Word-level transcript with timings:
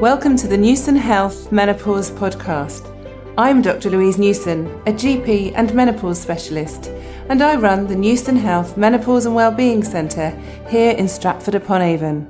Welcome 0.00 0.34
to 0.38 0.48
the 0.48 0.56
Newson 0.56 0.96
Health 0.96 1.52
Menopause 1.52 2.10
Podcast. 2.10 2.90
I'm 3.36 3.60
Dr. 3.60 3.90
Louise 3.90 4.16
Newson, 4.16 4.66
a 4.86 4.92
GP 4.94 5.52
and 5.54 5.74
menopause 5.74 6.18
specialist, 6.18 6.86
and 7.28 7.42
I 7.42 7.56
run 7.56 7.86
the 7.86 7.96
Newson 7.96 8.34
Health 8.34 8.78
Menopause 8.78 9.26
and 9.26 9.34
Wellbeing 9.34 9.84
Centre 9.84 10.30
here 10.70 10.92
in 10.92 11.06
Stratford 11.06 11.54
upon 11.54 11.82
Avon. 11.82 12.26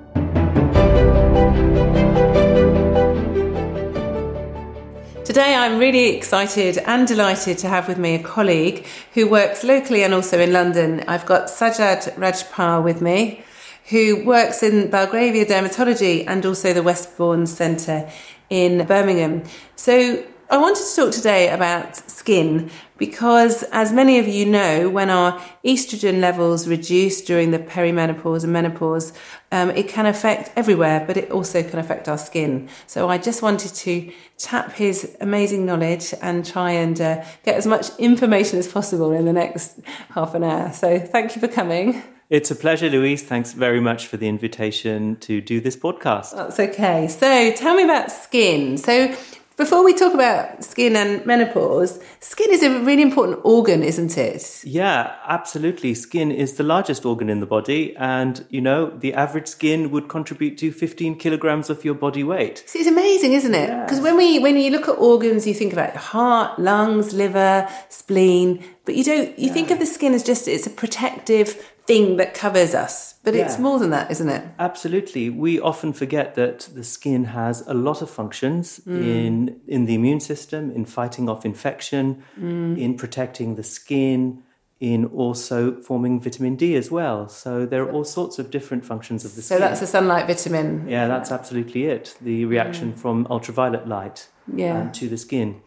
Today, 5.24 5.54
I'm 5.54 5.78
really 5.78 6.16
excited 6.16 6.78
and 6.78 7.06
delighted 7.06 7.56
to 7.58 7.68
have 7.68 7.86
with 7.86 7.98
me 7.98 8.16
a 8.16 8.22
colleague 8.24 8.84
who 9.14 9.28
works 9.28 9.62
locally 9.62 10.02
and 10.02 10.12
also 10.12 10.40
in 10.40 10.52
London. 10.52 11.04
I've 11.06 11.24
got 11.24 11.46
Sajjad 11.46 12.16
Rajpar 12.16 12.82
with 12.82 13.00
me 13.00 13.44
who 13.90 14.24
works 14.24 14.62
in 14.62 14.88
Belgravia 14.88 15.44
Dermatology 15.44 16.24
and 16.26 16.46
also 16.46 16.72
the 16.72 16.82
Westbourne 16.82 17.46
Centre 17.46 18.08
in 18.48 18.86
Birmingham. 18.86 19.42
So 19.76 20.24
I 20.48 20.58
wanted 20.58 20.84
to 20.84 20.96
talk 20.96 21.12
today 21.12 21.48
about 21.48 21.96
skin 21.96 22.70
because, 22.98 23.62
as 23.70 23.92
many 23.92 24.18
of 24.18 24.26
you 24.26 24.46
know, 24.46 24.90
when 24.90 25.08
our 25.08 25.40
estrogen 25.64 26.20
levels 26.20 26.66
reduce 26.66 27.22
during 27.22 27.52
the 27.52 27.60
perimenopause 27.60 28.42
and 28.42 28.52
menopause, 28.52 29.12
um, 29.52 29.70
it 29.70 29.88
can 29.88 30.06
affect 30.06 30.50
everywhere, 30.56 31.04
but 31.06 31.16
it 31.16 31.30
also 31.30 31.62
can 31.62 31.78
affect 31.78 32.08
our 32.08 32.18
skin. 32.18 32.68
So 32.88 33.08
I 33.08 33.18
just 33.18 33.42
wanted 33.42 33.74
to 33.74 34.12
tap 34.38 34.72
his 34.72 35.16
amazing 35.20 35.66
knowledge 35.66 36.12
and 36.20 36.44
try 36.44 36.72
and 36.72 37.00
uh, 37.00 37.24
get 37.44 37.54
as 37.54 37.66
much 37.66 37.96
information 37.98 38.58
as 38.58 38.66
possible 38.66 39.12
in 39.12 39.24
the 39.24 39.32
next 39.32 39.78
half 40.10 40.34
an 40.34 40.42
hour. 40.42 40.72
So 40.72 40.98
thank 40.98 41.36
you 41.36 41.40
for 41.40 41.48
coming. 41.48 42.02
It's 42.30 42.48
a 42.48 42.54
pleasure, 42.54 42.88
Louise. 42.88 43.24
Thanks 43.24 43.54
very 43.54 43.80
much 43.80 44.06
for 44.06 44.16
the 44.16 44.28
invitation 44.28 45.16
to 45.16 45.40
do 45.40 45.60
this 45.60 45.76
podcast. 45.76 46.32
That's 46.36 46.60
okay. 46.60 47.08
So 47.08 47.50
tell 47.56 47.74
me 47.74 47.82
about 47.82 48.12
skin. 48.12 48.78
So 48.78 49.12
before 49.56 49.84
we 49.84 49.92
talk 49.92 50.14
about 50.14 50.62
skin 50.62 50.94
and 50.94 51.26
menopause, 51.26 51.98
skin 52.20 52.52
is 52.52 52.62
a 52.62 52.84
really 52.84 53.02
important 53.02 53.40
organ, 53.42 53.82
isn't 53.82 54.16
it? 54.16 54.62
Yeah, 54.64 55.16
absolutely. 55.26 55.92
Skin 55.92 56.30
is 56.30 56.52
the 56.52 56.62
largest 56.62 57.04
organ 57.04 57.28
in 57.28 57.40
the 57.40 57.46
body, 57.46 57.96
and 57.96 58.46
you 58.48 58.60
know, 58.60 58.90
the 58.90 59.12
average 59.12 59.48
skin 59.48 59.90
would 59.90 60.08
contribute 60.08 60.56
to 60.58 60.70
15 60.70 61.16
kilograms 61.16 61.68
of 61.68 61.84
your 61.84 61.94
body 61.94 62.22
weight. 62.22 62.62
It's 62.72 62.86
amazing, 62.86 63.32
isn't 63.32 63.54
it? 63.56 63.70
Because 63.82 63.98
yeah. 63.98 64.04
when 64.04 64.16
we 64.16 64.38
when 64.38 64.56
you 64.56 64.70
look 64.70 64.88
at 64.88 64.96
organs, 64.98 65.48
you 65.48 65.54
think 65.54 65.72
about 65.72 65.96
heart, 65.96 66.60
lungs, 66.60 67.12
liver, 67.12 67.68
spleen, 67.88 68.62
but 68.84 68.94
you 68.94 69.02
don't 69.02 69.36
you 69.36 69.48
yeah. 69.48 69.52
think 69.52 69.72
of 69.72 69.80
the 69.80 69.86
skin 69.86 70.14
as 70.14 70.22
just 70.22 70.46
it's 70.46 70.68
a 70.68 70.70
protective 70.70 71.60
thing 71.90 72.16
that 72.16 72.34
covers 72.34 72.74
us. 72.74 73.14
But 73.24 73.34
yeah. 73.34 73.44
it's 73.44 73.58
more 73.58 73.78
than 73.78 73.90
that, 73.90 74.10
isn't 74.10 74.28
it? 74.28 74.42
Absolutely. 74.58 75.28
We 75.28 75.60
often 75.60 75.92
forget 75.92 76.34
that 76.36 76.68
the 76.74 76.84
skin 76.84 77.24
has 77.24 77.66
a 77.66 77.74
lot 77.74 78.00
of 78.02 78.08
functions 78.10 78.80
mm. 78.86 79.02
in 79.02 79.60
in 79.66 79.86
the 79.86 79.94
immune 79.94 80.20
system, 80.20 80.70
in 80.70 80.84
fighting 80.84 81.28
off 81.28 81.44
infection, 81.44 82.22
mm. 82.38 82.78
in 82.78 82.96
protecting 82.96 83.56
the 83.56 83.62
skin, 83.62 84.42
in 84.78 85.04
also 85.06 85.80
forming 85.82 86.20
vitamin 86.20 86.56
D 86.56 86.76
as 86.76 86.90
well. 86.90 87.28
So 87.28 87.66
there 87.66 87.82
are 87.84 87.90
all 87.90 88.04
sorts 88.04 88.38
of 88.38 88.50
different 88.50 88.86
functions 88.86 89.24
of 89.24 89.34
the 89.34 89.42
skin. 89.42 89.58
So 89.58 89.60
that's 89.60 89.80
the 89.80 89.86
sunlight 89.86 90.26
vitamin. 90.26 90.88
Yeah, 90.88 91.06
that's 91.08 91.30
absolutely 91.30 91.84
it. 91.84 92.16
The 92.22 92.46
reaction 92.46 92.92
mm. 92.92 92.98
from 92.98 93.26
ultraviolet 93.28 93.86
light 93.86 94.28
yeah. 94.56 94.80
Um, 94.80 94.92
to 94.92 95.08
the 95.08 95.18
skin. 95.18 95.60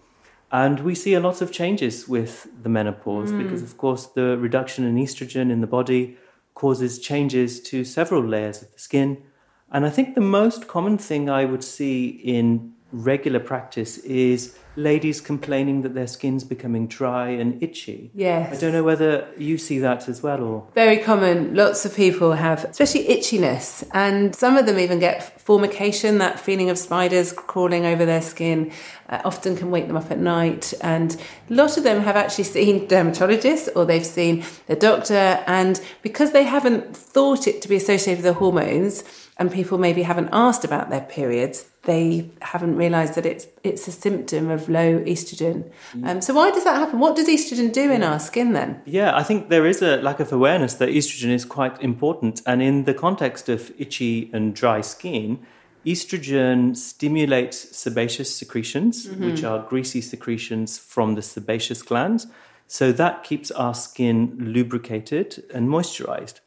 And 0.53 0.81
we 0.81 0.93
see 0.93 1.15
a 1.15 1.19
lot 1.19 1.41
of 1.41 1.51
changes 1.51 2.07
with 2.07 2.47
the 2.61 2.69
menopause 2.69 3.31
mm. 3.31 3.41
because, 3.41 3.63
of 3.63 3.75
course, 3.75 4.05
the 4.05 4.37
reduction 4.37 4.85
in 4.85 4.95
estrogen 4.97 5.51
in 5.51 5.61
the 5.61 5.67
body 5.67 6.15
causes 6.53 6.99
changes 6.99 7.59
to 7.61 7.83
several 7.83 8.23
layers 8.23 8.61
of 8.61 8.71
the 8.71 8.77
skin. 8.77 9.23
And 9.71 9.83
I 9.83 9.89
think 9.89 10.13
the 10.13 10.21
most 10.21 10.67
common 10.67 10.99
thing 10.99 11.27
I 11.27 11.45
would 11.45 11.63
see 11.63 12.05
in 12.07 12.72
regular 12.93 13.39
practice 13.39 13.97
is 13.99 14.55
ladies 14.75 15.21
complaining 15.21 15.81
that 15.81 15.93
their 15.93 16.07
skin's 16.07 16.43
becoming 16.43 16.87
dry 16.87 17.29
and 17.29 17.61
itchy. 17.61 18.11
Yes. 18.13 18.57
I 18.57 18.59
don't 18.59 18.71
know 18.71 18.83
whether 18.83 19.27
you 19.37 19.57
see 19.57 19.79
that 19.79 20.07
as 20.07 20.23
well 20.23 20.43
or 20.43 20.67
very 20.73 20.97
common. 20.97 21.55
Lots 21.55 21.85
of 21.85 21.95
people 21.95 22.33
have 22.33 22.63
especially 22.65 23.05
itchiness 23.07 23.87
and 23.93 24.35
some 24.35 24.57
of 24.57 24.65
them 24.65 24.79
even 24.79 24.99
get 24.99 25.39
formication, 25.39 26.19
that 26.19 26.39
feeling 26.39 26.69
of 26.69 26.77
spiders 26.77 27.33
crawling 27.33 27.85
over 27.85 28.05
their 28.05 28.21
skin. 28.21 28.71
Uh, 29.09 29.21
often 29.25 29.55
can 29.55 29.69
wake 29.69 29.87
them 29.87 29.97
up 29.97 30.09
at 30.09 30.17
night 30.17 30.73
and 30.81 31.21
a 31.49 31.53
lot 31.53 31.77
of 31.77 31.83
them 31.83 32.01
have 32.01 32.15
actually 32.15 32.43
seen 32.45 32.87
dermatologists 32.87 33.69
or 33.75 33.85
they've 33.85 34.05
seen 34.05 34.43
the 34.67 34.75
doctor 34.75 35.43
and 35.45 35.81
because 36.01 36.31
they 36.31 36.43
haven't 36.43 36.95
thought 36.95 37.47
it 37.47 37.61
to 37.61 37.67
be 37.67 37.75
associated 37.75 38.23
with 38.23 38.33
the 38.33 38.39
hormones 38.39 39.03
and 39.37 39.51
people 39.51 39.77
maybe 39.77 40.03
haven't 40.03 40.29
asked 40.31 40.63
about 40.63 40.89
their 40.89 41.01
periods, 41.01 41.69
they 41.83 42.29
haven't 42.41 42.77
realised 42.77 43.15
that 43.15 43.25
it's 43.25 43.47
it's 43.63 43.87
a 43.87 43.91
symptom 43.91 44.49
of 44.49 44.69
low 44.69 44.99
estrogen. 44.99 45.69
Um, 46.03 46.21
so 46.21 46.33
why 46.33 46.51
does 46.51 46.63
that 46.63 46.77
happen? 46.77 46.99
What 46.99 47.15
does 47.15 47.27
estrogen 47.27 47.71
do 47.71 47.91
in 47.91 48.03
our 48.03 48.19
skin 48.19 48.53
then? 48.53 48.81
Yeah, 48.85 49.15
I 49.15 49.23
think 49.23 49.49
there 49.49 49.65
is 49.65 49.81
a 49.81 49.97
lack 49.97 50.19
of 50.19 50.31
awareness 50.31 50.75
that 50.75 50.89
estrogen 50.89 51.29
is 51.29 51.45
quite 51.45 51.81
important, 51.81 52.41
and 52.45 52.61
in 52.61 52.85
the 52.85 52.93
context 52.93 53.49
of 53.49 53.71
itchy 53.77 54.29
and 54.33 54.55
dry 54.55 54.81
skin. 54.81 55.39
Estrogen 55.85 56.77
stimulates 56.77 57.75
sebaceous 57.75 58.33
secretions, 58.33 59.05
mm-hmm. 59.05 59.25
which 59.25 59.43
are 59.43 59.67
greasy 59.67 59.99
secretions 59.99 60.77
from 60.77 61.15
the 61.15 61.21
sebaceous 61.21 61.81
glands. 61.81 62.25
So 62.67 62.93
that 62.93 63.25
keeps 63.25 63.51
our 63.51 63.73
skin 63.73 64.37
lubricated 64.39 65.43
and 65.53 65.67
moisturized. 65.67 66.39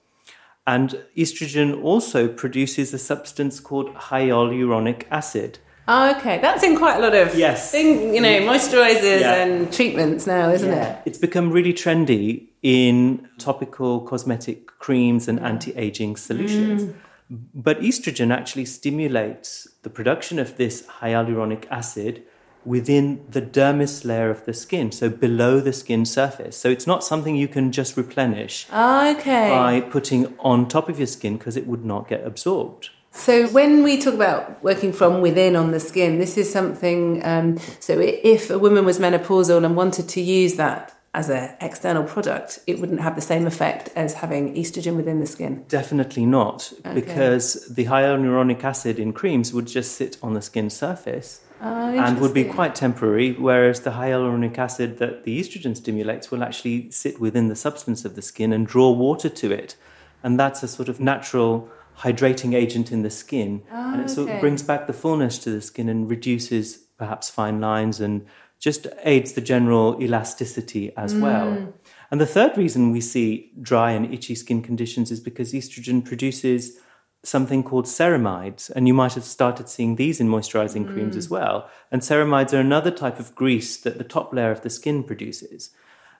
And 0.67 1.01
estrogen 1.17 1.83
also 1.83 2.27
produces 2.27 2.93
a 2.93 2.99
substance 2.99 3.61
called 3.61 3.95
hyaluronic 3.95 5.05
acid. 5.11 5.59
Oh, 5.89 6.17
okay. 6.17 6.41
That's 6.41 6.65
in 6.65 6.77
quite 6.77 6.97
a 6.97 7.01
lot 7.01 7.15
of 7.15 7.37
yes. 7.37 7.71
thing, 7.71 8.13
you 8.13 8.21
know, 8.21 8.41
moisturizers 8.41 9.21
yeah. 9.21 9.45
and 9.45 9.73
treatments 9.73 10.27
now, 10.27 10.51
isn't 10.51 10.69
yeah. 10.69 10.95
it? 10.95 11.03
It's 11.07 11.19
become 11.19 11.53
really 11.53 11.73
trendy 11.73 12.49
in 12.63 13.29
topical 13.39 14.01
cosmetic 14.01 14.67
creams 14.79 15.29
and 15.29 15.39
anti-aging 15.39 16.17
solutions. 16.17 16.83
Mm. 16.83 16.95
But 17.55 17.81
estrogen 17.81 18.33
actually 18.33 18.65
stimulates 18.65 19.69
the 19.83 19.91
production 19.91 20.41
of 20.41 20.57
this 20.57 20.83
hyaluronic 21.01 21.67
acid 21.71 22.25
within 22.67 23.25
the 23.31 23.41
dermis 23.41 24.05
layer 24.05 24.29
of 24.29 24.45
the 24.45 24.53
skin, 24.53 24.91
so 24.91 25.09
below 25.09 25.61
the 25.61 25.73
skin 25.73 26.05
surface. 26.05 26.57
So 26.57 26.69
it's 26.69 26.87
not 26.87 27.05
something 27.05 27.37
you 27.37 27.49
can 27.49 27.71
just 27.71 27.97
replenish 27.97 28.67
okay. 28.71 29.49
by 29.51 29.81
putting 29.81 30.37
on 30.41 30.69
top 30.69 30.89
of 30.89 30.99
your 30.99 31.07
skin 31.07 31.37
because 31.39 31.57
it 31.57 31.67
would 31.67 31.85
not 31.85 32.09
get 32.09 32.27
absorbed. 32.27 32.91
So 33.13 33.49
when 33.49 33.83
we 33.83 33.99
talk 33.99 34.13
about 34.13 34.63
working 34.63 34.93
from 34.93 35.23
within 35.23 35.57
on 35.57 35.71
the 35.71 35.81
skin, 35.81 36.19
this 36.19 36.37
is 36.37 36.53
something. 36.53 37.25
Um, 37.25 37.59
so 37.81 37.99
if 37.99 38.51
a 38.51 38.59
woman 38.59 38.85
was 38.85 38.99
menopausal 38.99 39.65
and 39.65 39.75
wanted 39.75 40.09
to 40.11 40.21
use 40.21 40.57
that 40.57 40.93
as 41.15 41.31
an 41.31 41.57
external 41.63 42.05
product, 42.05 42.59
it 42.67 42.79
wouldn't 42.79 43.01
have 43.01 43.15
the 43.15 43.23
same 43.23 43.47
effect 43.47 43.89
as 43.97 44.13
having 44.15 44.55
estrogen 44.55 44.97
within 44.97 45.19
the 45.19 45.27
skin. 45.27 45.65
Definitely 45.67 46.27
not, 46.27 46.75
okay. 46.85 46.93
because 46.93 47.67
the 47.75 47.87
hyaluronic 47.87 48.63
acid 48.63 48.99
in 48.99 49.15
creams 49.15 49.51
would 49.55 49.67
just 49.67 49.93
sit 49.93 50.19
on 50.23 50.35
the 50.35 50.43
skin 50.43 50.69
surface 50.69 51.41
Oh, 51.61 51.89
and 51.89 52.21
would 52.21 52.35
be 52.35 52.45
quite 52.45 52.75
temporary, 52.75 53.33
whereas 53.33 53.81
the 53.81 53.93
hyaluronic 53.93 54.59
acid 54.59 54.99
that 54.99 55.25
the 55.25 55.41
estrogen 55.41 55.77
stimulates 55.77 56.31
will 56.31 56.43
actually 56.43 56.91
sit 56.91 57.19
within 57.19 57.49
the 57.49 57.57
substance 57.57 58.05
of 58.05 58.15
the 58.15 58.23
skin 58.23 58.53
and 58.53 58.67
draw 58.67 58.91
water 58.91 59.31
to 59.31 59.53
it. 59.53 59.77
And 60.23 60.39
that's 60.39 60.63
a 60.63 60.69
sort 60.69 60.89
of 60.89 61.01
natural 61.01 61.71
hydrating 61.99 62.55
agent 62.55 62.93
in 62.93 63.03
the 63.03 63.11
skin. 63.11 63.63
Oh, 63.73 63.93
and 63.95 64.03
it 64.03 64.11
sort 64.11 64.31
of 64.31 64.41
brings 64.41 64.63
back 64.63 64.87
the 64.87 64.93
fullness 64.93 65.39
to 65.39 65.51
the 65.51 65.63
skin 65.63 65.89
and 65.89 66.11
reduces 66.11 66.77
perhaps 66.99 67.31
fine 67.31 67.61
lines 67.61 68.01
and 68.01 68.27
just 68.59 68.87
aids 69.05 69.33
the 69.33 69.41
general 69.41 70.03
elasticity 70.03 70.95
as 70.97 71.15
mm. 71.15 71.21
well. 71.21 71.73
And 72.11 72.21
the 72.21 72.27
third 72.27 72.57
reason 72.57 72.93
we 72.93 73.01
see 73.01 73.51
dry 73.61 73.93
and 73.93 74.13
itchy 74.13 74.35
skin 74.35 74.63
conditions 74.63 75.11
is 75.11 75.21
because 75.21 75.53
estrogen 75.53 76.05
produces 76.05 76.79
something 77.27 77.63
called 77.63 77.87
ceramides, 77.87 78.71
and 78.71 78.87
you 78.87 78.95
might 78.95 79.15
have 79.15 79.25
started 79.25 79.69
seeing 79.69 79.97
these 79.97 80.21
in 80.21 80.29
moisturizing 80.29 80.87
mm. 80.87 80.93
creams 80.93 81.17
as 81.17 81.29
well. 81.29 81.69
And 81.91 82.03
ceramides 82.03 82.53
are 82.53 82.61
another 82.61 82.91
type 82.91 83.19
of 83.19 83.35
grease 83.35 83.77
that 83.79 83.99
the 83.99 84.05
top 84.05 84.33
layer 84.33 84.51
of 84.51 84.63
the 84.63 84.71
skin 84.71 85.03
produces. 85.03 85.71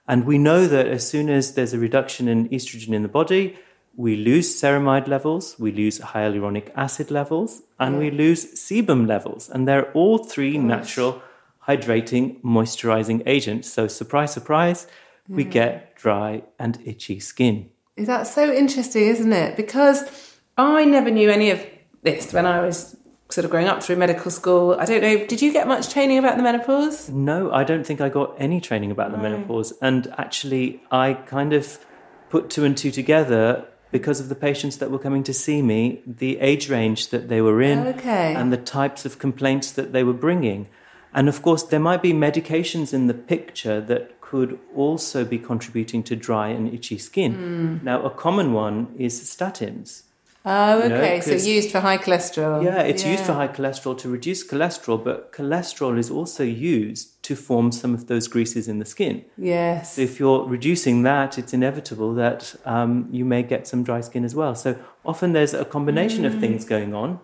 And 0.09 0.25
we 0.25 0.39
know 0.39 0.67
that 0.67 0.87
as 0.87 1.09
soon 1.09 1.29
as 1.29 1.55
there's 1.55 1.73
a 1.73 1.79
reduction 1.79 2.29
in 2.29 2.49
estrogen 2.51 2.93
in 2.93 3.03
the 3.03 3.09
body, 3.09 3.59
we 3.97 4.15
lose 4.17 4.61
ceramide 4.61 5.09
levels, 5.09 5.57
we 5.59 5.73
lose 5.73 5.99
hyaluronic 6.01 6.71
acid 6.77 7.11
levels, 7.11 7.63
and 7.81 7.95
yeah. 7.95 8.01
we 8.01 8.11
lose 8.11 8.55
sebum 8.55 9.07
levels. 9.07 9.49
And 9.49 9.67
they're 9.67 9.91
all 9.93 10.19
three 10.19 10.59
natural 10.59 11.23
hydrating, 11.67 12.41
moisturizing 12.43 13.23
agents. 13.27 13.71
So, 13.71 13.89
surprise, 13.89 14.33
surprise, 14.33 14.87
we 15.29 15.45
get 15.45 15.97
dry 15.97 16.43
and 16.59 16.79
itchy 16.85 17.19
skin. 17.19 17.71
Is 17.97 18.07
that 18.07 18.27
so 18.27 18.53
interesting, 18.53 19.07
isn't 19.07 19.33
it? 19.33 19.57
Because 19.57 20.36
I 20.57 20.85
never 20.85 21.11
knew 21.11 21.31
any 21.31 21.51
of 21.51 21.65
this 22.03 22.33
when 22.33 22.47
I 22.47 22.61
was 22.61 22.97
sort 23.29 23.45
of 23.45 23.51
growing 23.51 23.67
up 23.67 23.83
through 23.83 23.97
medical 23.97 24.31
school. 24.31 24.77
I 24.79 24.85
don't 24.85 25.03
know, 25.03 25.27
did 25.27 25.43
you 25.43 25.53
get 25.53 25.67
much 25.67 25.93
training 25.93 26.19
about 26.19 26.37
the 26.37 26.43
menopause? 26.43 27.11
No, 27.11 27.51
I 27.53 27.65
don't 27.65 27.85
think 27.87 28.01
I 28.01 28.09
got 28.09 28.35
any 28.39 28.61
training 28.61 28.91
about 28.91 29.11
the 29.11 29.19
menopause. 29.19 29.73
And 29.83 30.13
actually, 30.17 30.81
I 30.91 31.15
kind 31.15 31.53
of 31.53 31.79
put 32.31 32.51
two 32.51 32.65
and 32.65 32.77
two 32.77 32.91
together 32.91 33.67
because 33.91 34.21
of 34.21 34.29
the 34.29 34.35
patients 34.35 34.77
that 34.79 34.91
were 34.91 34.99
coming 34.99 35.23
to 35.25 35.35
see 35.35 35.63
me, 35.63 36.03
the 36.07 36.39
age 36.41 36.69
range 36.69 37.09
that 37.09 37.29
they 37.29 37.41
were 37.41 37.61
in, 37.63 37.87
Okay. 37.89 38.35
and 38.35 38.53
the 38.53 38.57
types 38.57 39.05
of 39.05 39.19
complaints 39.19 39.71
that 39.73 39.93
they 39.93 40.05
were 40.05 40.13
bringing. 40.13 40.69
And 41.13 41.29
of 41.29 41.43
course, 41.43 41.63
there 41.63 41.81
might 41.81 42.03
be 42.03 42.13
medications 42.13 42.93
in 42.93 43.07
the 43.07 43.15
picture 43.15 43.81
that 43.81 44.21
could 44.21 44.59
also 44.75 45.25
be 45.25 45.39
contributing 45.39 46.03
to 46.05 46.17
dry 46.17 46.49
and 46.49 46.73
itchy 46.73 46.99
skin. 46.99 47.33
Hmm. 47.35 47.85
Now, 47.85 48.03
a 48.03 48.11
common 48.11 48.53
one 48.53 48.95
is 48.99 49.21
statins. 49.21 50.03
Oh, 50.49 50.85
You 50.85 50.89
know, 50.91 50.95
okay. 50.95 51.21
so 51.21 51.33
used 51.33 51.73
for 51.73 51.81
high 51.81 51.99
cholesterol. 51.99 52.63
Yeah, 52.63 52.83
it's 52.83 53.05
used 53.05 53.25
for 53.25 53.33
high 53.33 53.49
cholesterol 53.49 53.99
to 53.99 54.09
reduce 54.09 54.47
cholesterol, 54.47 55.03
but 55.03 55.33
cholesterol 55.33 55.99
is 55.99 56.09
also 56.09 56.45
used 56.45 57.21
to 57.25 57.35
form 57.35 57.73
some 57.73 57.93
of 57.95 58.07
those 58.07 58.29
greases 58.29 58.69
in 58.69 58.79
the 58.79 58.85
skin. 58.85 59.25
Yes. 59.37 59.95
So 59.95 60.03
if 60.03 60.21
you're 60.21 60.45
reducing 60.47 61.03
that, 61.03 61.37
it's 61.37 61.53
inevitable 61.53 62.15
that 62.15 62.55
um, 62.65 63.09
you 63.11 63.25
may 63.25 63.43
get 63.43 63.67
some 63.67 63.83
dry 63.83 64.01
skin 64.01 64.25
as 64.25 64.37
well. 64.37 64.55
So 64.55 64.79
often 65.05 65.33
there's 65.33 65.53
a 65.53 65.65
combination 65.65 66.25
of 66.25 66.39
things 66.39 66.65
going 66.65 66.95
on. 66.95 67.19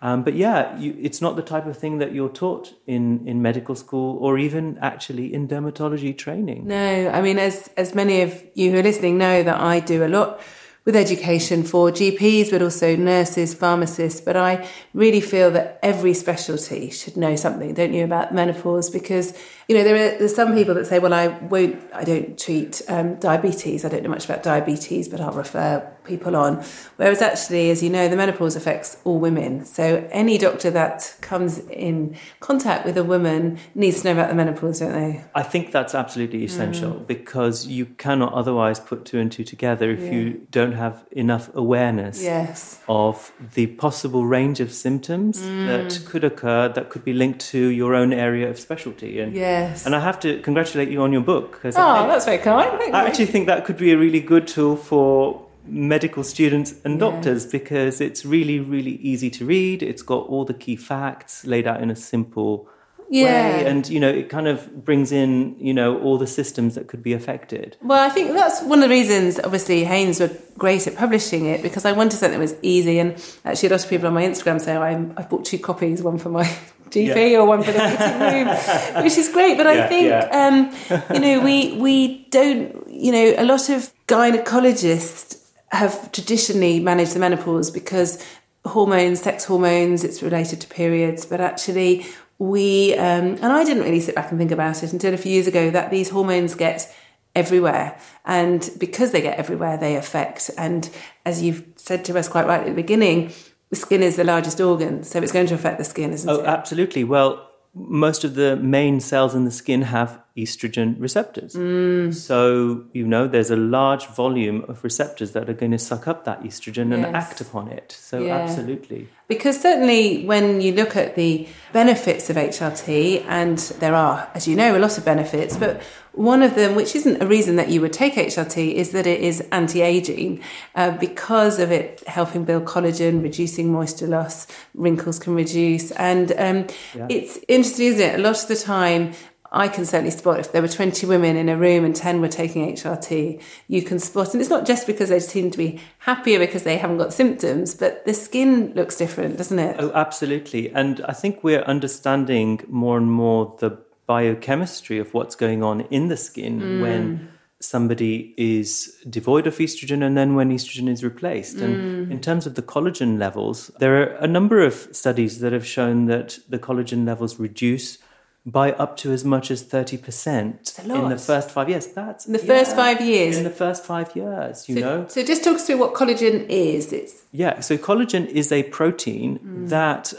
Um, 0.00 0.22
but 0.22 0.34
yeah, 0.34 0.78
you, 0.78 0.96
it's 1.00 1.20
not 1.20 1.36
the 1.36 1.42
type 1.42 1.66
of 1.66 1.76
thing 1.76 1.98
that 1.98 2.14
you're 2.14 2.28
taught 2.28 2.74
in, 2.86 3.26
in 3.26 3.42
medical 3.42 3.74
school 3.74 4.18
or 4.18 4.38
even 4.38 4.78
actually 4.80 5.32
in 5.32 5.48
dermatology 5.48 6.16
training. 6.16 6.66
No, 6.66 7.10
I 7.10 7.20
mean, 7.22 7.38
as 7.38 7.70
as 7.76 7.94
many 7.94 8.20
of 8.22 8.42
you 8.54 8.70
who 8.70 8.78
are 8.78 8.82
listening 8.82 9.16
know, 9.16 9.42
that 9.42 9.60
I 9.60 9.80
do 9.80 10.04
a 10.04 10.08
lot 10.08 10.40
with 10.84 10.94
education 10.94 11.62
for 11.62 11.90
GPs, 11.90 12.50
but 12.50 12.60
also 12.60 12.94
nurses, 12.94 13.54
pharmacists. 13.54 14.20
But 14.20 14.36
I 14.36 14.68
really 14.92 15.20
feel 15.20 15.50
that 15.52 15.78
every 15.82 16.12
specialty 16.12 16.90
should 16.90 17.16
know 17.16 17.36
something, 17.36 17.72
don't 17.72 17.94
you, 17.94 18.04
about 18.04 18.34
menopause? 18.34 18.90
Because 18.90 19.32
you 19.68 19.74
know 19.76 19.84
there 19.84 19.94
are 19.94 20.18
there's 20.18 20.34
some 20.34 20.54
people 20.54 20.74
that 20.74 20.86
say, 20.86 20.98
well, 20.98 21.14
I 21.14 21.28
won't, 21.28 21.82
I 21.92 22.04
don't 22.04 22.38
treat 22.38 22.82
um, 22.88 23.16
diabetes. 23.16 23.84
I 23.84 23.88
don't 23.88 24.02
know 24.02 24.10
much 24.10 24.24
about 24.24 24.42
diabetes, 24.42 25.08
but 25.08 25.20
I'll 25.20 25.32
refer 25.32 25.90
people 26.04 26.36
on. 26.36 26.62
Whereas 26.96 27.22
actually, 27.22 27.70
as 27.70 27.82
you 27.82 27.88
know, 27.88 28.08
the 28.08 28.16
menopause 28.16 28.56
affects 28.56 28.98
all 29.04 29.18
women. 29.18 29.64
So 29.64 30.06
any 30.12 30.36
doctor 30.36 30.70
that 30.70 31.16
comes 31.22 31.60
in 31.60 32.16
contact 32.40 32.84
with 32.84 32.98
a 32.98 33.04
woman 33.04 33.58
needs 33.74 34.02
to 34.02 34.08
know 34.08 34.12
about 34.12 34.28
the 34.28 34.34
menopause, 34.34 34.80
don't 34.80 34.92
they? 34.92 35.24
I 35.34 35.42
think 35.42 35.72
that's 35.72 35.94
absolutely 35.94 36.44
essential 36.44 36.90
because 36.92 37.66
you 37.66 37.86
cannot 37.86 38.34
otherwise 38.34 38.80
put 38.80 39.06
two 39.06 39.18
and 39.18 39.32
two 39.32 39.44
together 39.44 39.90
if 39.90 40.12
you 40.12 40.46
don't 40.50 40.72
have 40.72 41.06
enough 41.10 41.48
awareness 41.54 42.22
Yes. 42.22 42.80
of 42.86 43.32
the 43.54 43.68
possible 43.68 44.26
range 44.26 44.60
of 44.60 44.72
symptoms 44.72 45.40
that 45.40 46.02
could 46.04 46.22
occur 46.24 46.68
that 46.68 46.90
could 46.90 47.04
be 47.04 47.14
linked 47.14 47.40
to 47.40 47.58
your 47.68 47.94
own 47.94 48.12
area 48.12 48.48
of 48.50 48.58
specialty. 48.58 49.20
And, 49.20 49.34
Yes. 49.54 49.86
and 49.86 49.94
I 49.94 50.00
have 50.00 50.18
to 50.20 50.30
congratulate 50.40 50.88
you 50.94 51.00
on 51.02 51.12
your 51.12 51.22
book 51.32 51.52
because 51.52 51.74
Oh, 51.76 51.82
I, 51.82 51.98
think- 51.98 52.08
that's 52.12 52.24
very 52.30 52.38
kind. 52.38 52.70
Thank 52.80 52.94
I 52.94 53.02
you. 53.02 53.08
actually 53.08 53.26
think 53.32 53.46
that 53.46 53.64
could 53.66 53.76
be 53.78 53.90
a 53.92 53.98
really 53.98 54.20
good 54.20 54.46
tool 54.54 54.76
for 54.76 55.40
medical 55.66 56.22
students 56.24 56.74
and 56.84 56.94
Yeah. 56.94 57.06
doctors 57.10 57.46
because 57.46 58.00
it's 58.00 58.24
really, 58.24 58.58
really 58.60 58.96
easy 59.10 59.30
to 59.30 59.42
read. 59.46 59.82
It's 59.82 60.02
got 60.02 60.22
all 60.28 60.44
the 60.44 60.54
key 60.64 60.76
facts 60.76 61.46
laid 61.46 61.66
out 61.66 61.80
in 61.82 61.90
a 61.90 61.96
simple 61.96 62.68
Yeah. 63.10 63.58
way. 63.58 63.66
And, 63.66 63.88
you 63.88 64.00
know, 64.00 64.08
it 64.08 64.28
kind 64.28 64.48
of 64.48 64.84
brings 64.84 65.10
in, 65.12 65.56
you 65.58 65.72
know, 65.72 65.98
all 66.04 66.16
the 66.18 66.26
systems 66.26 66.74
that 66.74 66.86
could 66.90 67.02
be 67.02 67.12
affected. 67.14 67.76
Well, 67.82 68.02
I 68.02 68.10
think 68.10 68.32
that's 68.32 68.62
one 68.62 68.82
of 68.82 68.88
the 68.88 68.94
reasons, 68.94 69.38
obviously, 69.42 69.84
Haynes 69.84 70.20
were 70.20 70.30
great 70.58 70.86
at 70.86 70.96
publishing 70.96 71.46
it 71.46 71.62
because 71.62 71.84
I 71.84 71.92
wanted 71.92 72.16
something 72.18 72.38
that 72.38 72.42
was 72.50 72.56
easy. 72.62 72.98
And 72.98 73.10
actually, 73.44 73.68
a 73.68 73.72
lot 73.72 73.84
of 73.84 73.90
people 73.90 74.06
on 74.08 74.14
my 74.14 74.24
Instagram 74.24 74.60
say, 74.60 74.76
oh, 74.76 74.82
I'm, 74.82 75.14
I've 75.16 75.28
bought 75.30 75.44
two 75.44 75.58
copies, 75.58 76.02
one 76.02 76.18
for 76.18 76.28
my 76.30 76.46
GP 76.94 77.32
Yeah. 77.32 77.38
or 77.38 77.46
one 77.46 77.62
for 77.62 77.72
the 77.72 77.78
meeting 77.88 78.46
room, 78.46 79.04
which 79.04 79.18
is 79.18 79.28
great. 79.30 79.56
But 79.56 79.66
I 79.66 79.86
think, 79.88 80.06
yeah. 80.08 80.28
um, 80.30 81.14
you 81.14 81.20
know, 81.20 81.40
we, 81.40 81.76
we 81.76 82.24
don't, 82.30 82.88
you 82.88 83.12
know, 83.12 83.34
a 83.36 83.44
lot 83.44 83.68
of 83.68 83.92
gynecologists 84.06 85.40
have 85.68 86.12
traditionally 86.12 86.80
managed 86.80 87.14
the 87.14 87.18
menopause 87.18 87.70
because 87.70 88.24
hormones, 88.64 89.20
sex 89.20 89.44
hormones, 89.44 90.04
it's 90.04 90.22
related 90.22 90.60
to 90.60 90.68
periods, 90.68 91.26
but 91.26 91.40
actually 91.40 92.06
we, 92.38 92.94
um, 92.94 93.26
and 93.42 93.46
I 93.46 93.64
didn't 93.64 93.82
really 93.82 94.00
sit 94.00 94.14
back 94.14 94.30
and 94.30 94.38
think 94.38 94.50
about 94.50 94.82
it 94.82 94.92
until 94.92 95.14
a 95.14 95.16
few 95.16 95.32
years 95.32 95.46
ago 95.46 95.70
that 95.70 95.90
these 95.90 96.10
hormones 96.10 96.54
get 96.54 96.92
everywhere. 97.34 97.98
And 98.24 98.68
because 98.78 99.12
they 99.12 99.20
get 99.20 99.38
everywhere, 99.38 99.76
they 99.76 99.96
affect. 99.96 100.50
And 100.56 100.88
as 101.26 101.42
you've 101.42 101.64
said 101.76 102.04
to 102.06 102.18
us 102.18 102.28
quite 102.28 102.46
right 102.46 102.60
at 102.60 102.66
the 102.66 102.72
beginning, 102.72 103.32
the 103.74 103.80
skin 103.80 104.02
is 104.02 104.16
the 104.16 104.24
largest 104.24 104.60
organ, 104.60 105.02
so 105.02 105.20
it's 105.22 105.32
going 105.32 105.46
to 105.48 105.54
affect 105.54 105.78
the 105.78 105.84
skin, 105.84 106.12
isn't 106.12 106.30
Oh, 106.30 106.40
it? 106.40 106.46
absolutely. 106.46 107.02
Well, 107.04 107.50
most 107.74 108.24
of 108.24 108.34
the 108.34 108.56
main 108.56 109.00
cells 109.00 109.34
in 109.34 109.44
the 109.44 109.50
skin 109.50 109.82
have 109.82 110.20
estrogen 110.36 110.96
receptors. 110.98 111.54
Mm. 111.54 112.12
So, 112.12 112.84
you 112.92 113.06
know, 113.06 113.28
there's 113.28 113.50
a 113.50 113.56
large 113.56 114.06
volume 114.06 114.64
of 114.68 114.82
receptors 114.82 115.30
that 115.32 115.48
are 115.48 115.52
going 115.52 115.70
to 115.72 115.78
suck 115.78 116.08
up 116.08 116.24
that 116.24 116.42
estrogen 116.42 116.92
and 116.92 117.06
act 117.06 117.40
upon 117.40 117.68
it. 117.68 117.96
So, 117.98 118.18
Yeah. 118.20 118.38
absolutely. 118.38 119.08
Because 119.28 119.60
certainly 119.60 120.24
when 120.26 120.60
you 120.60 120.72
look 120.72 120.96
at 120.96 121.14
the 121.14 121.46
benefits 121.72 122.30
of 122.30 122.36
HRT, 122.36 123.24
and 123.28 123.58
there 123.78 123.94
are, 123.94 124.28
as 124.34 124.48
you 124.48 124.56
know, 124.56 124.76
a 124.76 124.80
lot 124.80 124.98
of 124.98 125.04
benefits, 125.04 125.56
but 125.56 125.80
one 126.12 126.42
of 126.42 126.54
them, 126.56 126.74
which 126.74 126.94
isn't 126.96 127.22
a 127.22 127.26
reason 127.26 127.54
that 127.56 127.68
you 127.70 127.80
would 127.80 127.92
take 127.92 128.14
HRT, 128.14 128.74
is 128.74 128.90
that 128.90 129.06
it 129.06 129.20
is 129.20 129.40
anti 129.52 129.82
aging 129.82 130.40
uh, 130.74 130.90
because 130.98 131.58
of 131.60 131.70
it 131.70 132.02
helping 132.08 132.44
build 132.44 132.64
collagen, 132.64 133.22
reducing 133.22 133.72
moisture 133.72 134.06
loss, 134.08 134.46
wrinkles 134.74 135.18
can 135.20 135.34
reduce. 135.34 135.92
And 135.92 136.32
um, 136.38 136.66
Yeah. 136.94 137.06
it's 137.08 137.38
interesting, 137.48 137.86
isn't 137.86 138.00
it? 138.00 138.14
A 138.18 138.22
lot 138.22 138.40
of 138.42 138.48
the 138.48 138.56
time, 138.56 139.12
I 139.54 139.68
can 139.68 139.86
certainly 139.86 140.10
spot 140.10 140.40
if 140.40 140.50
there 140.50 140.60
were 140.60 140.68
20 140.68 141.06
women 141.06 141.36
in 141.36 141.48
a 141.48 141.56
room 141.56 141.84
and 141.84 141.94
10 141.94 142.20
were 142.20 142.28
taking 142.28 142.66
HRT, 142.74 143.40
you 143.68 143.82
can 143.82 144.00
spot. 144.00 144.34
And 144.34 144.40
it's 144.40 144.50
not 144.50 144.66
just 144.66 144.84
because 144.84 145.10
they 145.10 145.20
seem 145.20 145.52
to 145.52 145.56
be 145.56 145.80
happier 146.00 146.40
because 146.40 146.64
they 146.64 146.76
haven't 146.76 146.98
got 146.98 147.14
symptoms, 147.14 147.76
but 147.76 148.04
the 148.04 148.14
skin 148.14 148.74
looks 148.74 148.96
different, 148.96 149.36
doesn't 149.36 149.58
it? 149.60 149.76
Oh, 149.78 149.92
absolutely. 149.94 150.72
And 150.72 151.00
I 151.06 151.12
think 151.12 151.44
we're 151.44 151.62
understanding 151.62 152.62
more 152.68 152.98
and 152.98 153.10
more 153.10 153.56
the 153.60 153.78
biochemistry 154.06 154.98
of 154.98 155.14
what's 155.14 155.36
going 155.36 155.62
on 155.62 155.82
in 155.82 156.08
the 156.08 156.16
skin 156.16 156.60
hmm. 156.60 156.80
when 156.80 157.28
somebody 157.60 158.34
is 158.36 159.00
devoid 159.08 159.46
of 159.46 159.56
estrogen 159.58 160.04
and 160.04 160.18
then 160.18 160.34
when 160.34 160.50
estrogen 160.50 160.88
is 160.88 161.04
replaced. 161.04 161.58
And 161.58 162.06
hmm. 162.06 162.12
in 162.12 162.20
terms 162.20 162.44
of 162.44 162.56
the 162.56 162.62
collagen 162.62 163.20
levels, 163.20 163.70
there 163.78 164.02
are 164.02 164.16
a 164.16 164.26
number 164.26 164.62
of 164.62 164.88
studies 164.90 165.38
that 165.38 165.52
have 165.52 165.64
shown 165.64 166.06
that 166.06 166.40
the 166.48 166.58
collagen 166.58 167.06
levels 167.06 167.38
reduce 167.38 167.98
by 168.46 168.72
up 168.72 168.96
to 168.98 169.10
as 169.12 169.24
much 169.24 169.50
as 169.50 169.64
30% 169.64 170.78
in 170.78 171.08
the 171.08 171.18
first 171.18 171.50
five 171.50 171.68
years. 171.68 171.86
That's 171.86 172.26
In 172.26 172.34
the 172.34 172.38
first 172.38 172.76
five 172.76 173.00
years. 173.00 173.38
In 173.38 173.44
the 173.44 173.50
first 173.50 173.84
five 173.84 174.14
years, 174.14 174.68
you 174.68 174.80
know? 174.80 175.06
So 175.08 175.24
just 175.24 175.44
talk 175.44 175.56
us 175.56 175.66
through 175.66 175.78
what 175.78 175.94
collagen 175.94 176.46
is. 176.48 176.92
It's 176.92 177.24
Yeah, 177.32 177.60
so 177.60 177.78
collagen 177.78 178.26
is 178.26 178.52
a 178.52 178.64
protein 178.64 179.38
mm. 179.38 179.68
that 179.70 180.12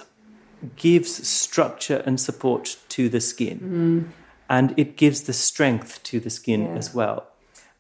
gives 0.76 1.28
structure 1.28 2.02
and 2.06 2.20
support 2.20 2.78
to 2.90 3.10
the 3.10 3.22
skin. 3.22 3.60
Mm. 3.60 4.12
And 4.50 4.74
it 4.76 4.98
gives 4.98 5.22
the 5.24 5.34
strength 5.34 6.02
to 6.04 6.20
the 6.20 6.32
skin 6.32 6.62
Yeah. 6.62 6.78
as 6.78 6.96
well. 6.96 7.28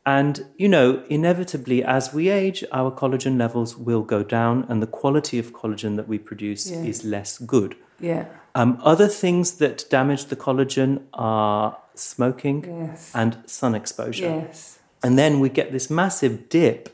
And, 0.05 0.45
you 0.57 0.69
know, 0.69 1.01
inevitably, 1.09 1.83
as 1.83 2.13
we 2.13 2.29
age, 2.29 2.63
our 2.71 2.91
collagen 2.91 3.39
levels 3.39 3.75
will 3.75 4.03
go 4.03 4.21
down, 4.21 4.63
and 4.69 4.79
the 4.79 4.87
quality 4.87 5.39
of 5.39 5.51
collagen 5.51 5.95
that 5.95 6.07
we 6.07 6.19
produce 6.19 6.69
Yeah. 6.69 6.83
is 6.83 7.03
less 7.03 7.39
good. 7.39 7.75
Yeah, 7.99 8.25
Um, 8.55 8.77
other 8.83 9.07
things 9.07 9.53
that 9.57 9.85
damage 9.89 10.25
the 10.25 10.35
collagen 10.35 10.99
are 11.13 11.77
smoking 11.95 12.63
yes, 12.89 13.11
and 13.13 13.37
sun 13.45 13.75
exposure. 13.75 14.25
yes, 14.47 14.79
And 15.03 15.17
then 15.17 15.39
we 15.39 15.49
get 15.49 15.71
this 15.71 15.89
massive 15.89 16.49
dip 16.49 16.89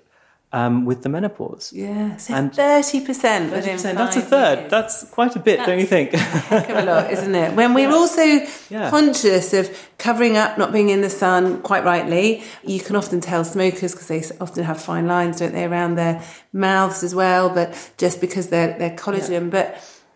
um, 0.53 0.85
with 0.85 1.01
the 1.03 1.07
menopause. 1.09 1.71
yeah. 1.73 2.17
So 2.17 2.33
And- 2.33 2.53
thirty 2.53 2.99
percent. 3.05 3.53
30%, 3.53 3.95
that's 3.95 4.17
a 4.17 4.21
third. 4.21 4.69
That's 4.69 5.05
quite 5.09 5.33
a 5.37 5.39
bit, 5.39 5.57
don't 5.65 5.79
you 5.79 5.85
think? 5.85 6.11
heck 6.11 6.69
of 6.69 6.77
a 6.77 6.81
lot, 6.83 7.09
isn't 7.15 7.33
it? 7.35 7.55
When 7.55 7.73
we're 7.73 7.93
also 7.93 8.21
Yeah. 8.69 8.89
conscious 8.89 9.53
of 9.53 9.69
covering 9.97 10.35
up, 10.35 10.57
not 10.57 10.71
being 10.73 10.89
in 10.89 10.99
the 11.01 11.09
sun, 11.09 11.61
quite 11.61 11.85
rightly, 11.85 12.43
you 12.65 12.81
can 12.81 12.95
often 12.97 13.21
tell 13.21 13.45
smokers 13.45 13.93
because 13.93 14.07
they 14.07 14.21
often 14.41 14.63
have 14.65 14.81
fine 14.81 15.07
lines, 15.07 15.39
don't 15.39 15.53
they, 15.53 15.63
around 15.63 15.95
their 15.95 16.21
mouths 16.51 17.01
as 17.03 17.13
well. 17.15 17.47
But 17.49 17.67
just 17.97 18.19
because 18.19 18.47
they're 18.47 18.75
they're 18.77 18.97
collagen, 18.97 19.49
but 19.51 19.67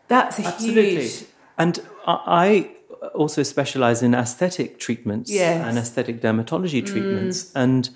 that's 0.08 0.40
a 0.40 0.46
Absolutely. 0.46 1.02
huge. 1.08 1.26
And 1.58 1.80
I 2.06 2.72
also 3.14 3.44
specialize 3.44 4.02
in 4.02 4.14
aesthetic 4.14 4.80
treatments 4.80 5.32
Yes. 5.32 5.66
and 5.66 5.78
aesthetic 5.78 6.22
dermatology 6.22 6.82
mm. 6.82 6.88
treatments. 6.88 7.52
And 7.56 7.90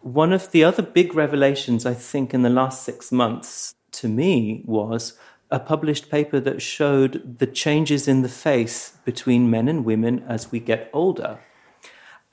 one 0.00 0.32
of 0.32 0.50
the 0.50 0.64
other 0.64 0.82
big 0.82 1.14
revelations, 1.14 1.86
I 1.86 1.94
think, 1.94 2.34
in 2.34 2.42
the 2.42 2.50
last 2.50 2.82
six 2.82 3.10
months 3.10 3.74
to 3.92 4.08
me 4.08 4.62
was 4.66 5.14
a 5.50 5.60
published 5.60 6.10
paper 6.10 6.40
that 6.40 6.60
showed 6.60 7.38
the 7.38 7.46
changes 7.46 8.08
in 8.08 8.22
the 8.22 8.28
face 8.28 8.92
between 9.04 9.50
men 9.50 9.68
and 9.68 9.84
women 9.84 10.24
as 10.28 10.50
we 10.50 10.60
get 10.60 10.90
older. 10.92 11.38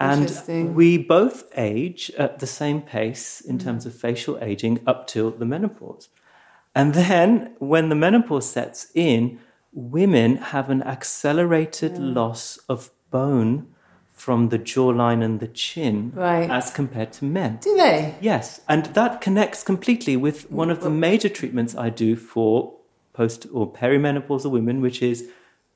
Interesting. 0.02 0.68
And 0.68 0.76
we 0.76 0.98
both 0.98 1.44
age 1.56 2.12
at 2.18 2.40
the 2.40 2.48
same 2.48 2.82
pace 2.82 3.40
in 3.40 3.60
terms 3.60 3.86
of 3.86 3.94
facial 3.94 4.38
aging 4.42 4.82
up 4.88 5.08
till 5.08 5.32
the 5.32 5.46
menopause. 5.46 6.10
And 6.76 6.94
then 6.94 7.54
when 7.60 7.90
the 7.90 7.96
menopause 7.96 8.50
sets 8.50 8.88
in, 8.96 9.40
women 9.72 10.38
have 10.38 10.70
an 10.70 10.82
accelerated 10.84 11.98
loss 11.98 12.58
of 12.68 12.90
bone 13.12 13.68
from 14.12 14.50
the 14.50 14.60
jawline 14.60 15.24
and 15.24 15.40
the 15.40 15.48
chin 15.48 16.12
Right. 16.16 16.50
as 16.50 16.72
compared 16.72 17.12
to 17.14 17.26
men. 17.26 17.60
Do 17.62 17.76
they? 17.76 18.16
Yes, 18.22 18.62
and 18.70 18.86
that 18.88 19.22
connects 19.22 19.64
completely 19.64 20.16
with 20.16 20.52
one 20.52 20.70
of 20.70 20.82
the 20.82 20.90
major 20.90 21.30
treatments 21.30 21.76
I 21.76 21.90
do 21.90 22.16
for 22.16 22.74
post 23.14 23.46
or 23.54 23.72
perimenopausal 23.72 24.50
women, 24.52 24.82
which 24.82 25.02
is 25.02 25.28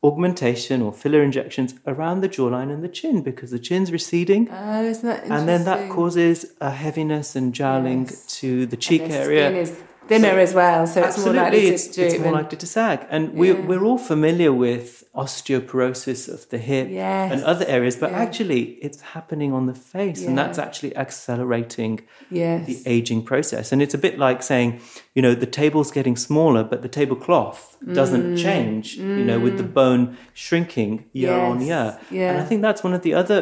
augmentation 0.03 0.81
or 0.81 0.93
filler 0.93 1.23
injections 1.23 1.73
around 1.87 2.21
the 2.21 2.29
jawline 2.29 2.71
and 2.71 2.83
the 2.83 2.87
chin 2.89 3.21
because 3.23 3.49
the 3.51 3.59
chin's 3.59 3.91
receding. 3.91 4.47
Oh, 4.51 4.83
isn't 4.83 5.03
that 5.07 5.23
interesting? 5.23 5.31
And 5.31 5.47
then 5.49 5.65
that 5.65 5.89
causes 5.89 6.45
a 6.61 6.69
heaviness 6.69 7.35
and 7.35 7.53
jowling 7.53 8.03
Yes. 8.05 8.25
to 8.39 8.65
the 8.67 8.77
cheek 8.77 9.01
area. 9.09 9.65
Thinner 10.07 10.31
So- 10.31 10.37
as 10.47 10.53
well, 10.53 10.87
so 10.87 11.03
it's 11.03 11.17
more 11.25 11.33
likely 11.33 11.67
it's, 11.67 11.87
to 11.87 12.01
it's 12.05 12.19
more 12.19 12.33
likely 12.33 12.57
to 12.57 12.65
sag. 12.67 12.99
And 13.09 13.33
we're, 13.33 13.55
Yeah. 13.57 13.65
we're 13.69 13.83
all 13.83 13.97
familiar 13.97 14.51
with 14.53 15.03
osteoporosis 15.15 16.27
of 16.33 16.47
the 16.49 16.57
hip 16.57 16.87
Yes. 16.91 17.31
and 17.31 17.43
other 17.43 17.65
areas, 17.67 17.95
but 17.95 18.11
Yeah. 18.11 18.19
actually 18.19 18.61
it's 18.81 19.01
happening 19.15 19.51
on 19.53 19.65
the 19.65 19.73
face, 19.73 20.23
and 20.25 20.37
that's 20.37 20.59
actually 20.59 20.95
accelerating 20.95 22.01
Yes. 22.29 22.65
the 22.67 22.77
aging 22.85 23.23
process. 23.23 23.71
And 23.71 23.81
it's 23.81 23.93
a 23.93 23.97
bit 23.97 24.17
like 24.19 24.43
saying, 24.43 24.79
you 25.17 25.23
know, 25.23 25.33
the 25.33 25.47
table's 25.61 25.89
getting 25.89 26.15
smaller, 26.15 26.63
but 26.71 26.79
the 26.85 26.87
tablecloth 26.99 27.61
doesn't 28.01 28.25
Mm. 28.35 28.37
change, 28.47 28.85
you 28.97 29.25
know, 29.29 29.39
with 29.45 29.55
the 29.57 29.63
bone 29.79 30.03
shrinking 30.35 30.93
year 31.11 31.33
on 31.49 31.59
year. 31.59 31.97
Yeah. 32.11 32.29
And 32.31 32.37
I 32.41 32.45
think 32.49 32.61
that's 32.61 32.83
one 32.87 32.93
of 32.97 33.01
the 33.01 33.13
other 33.21 33.39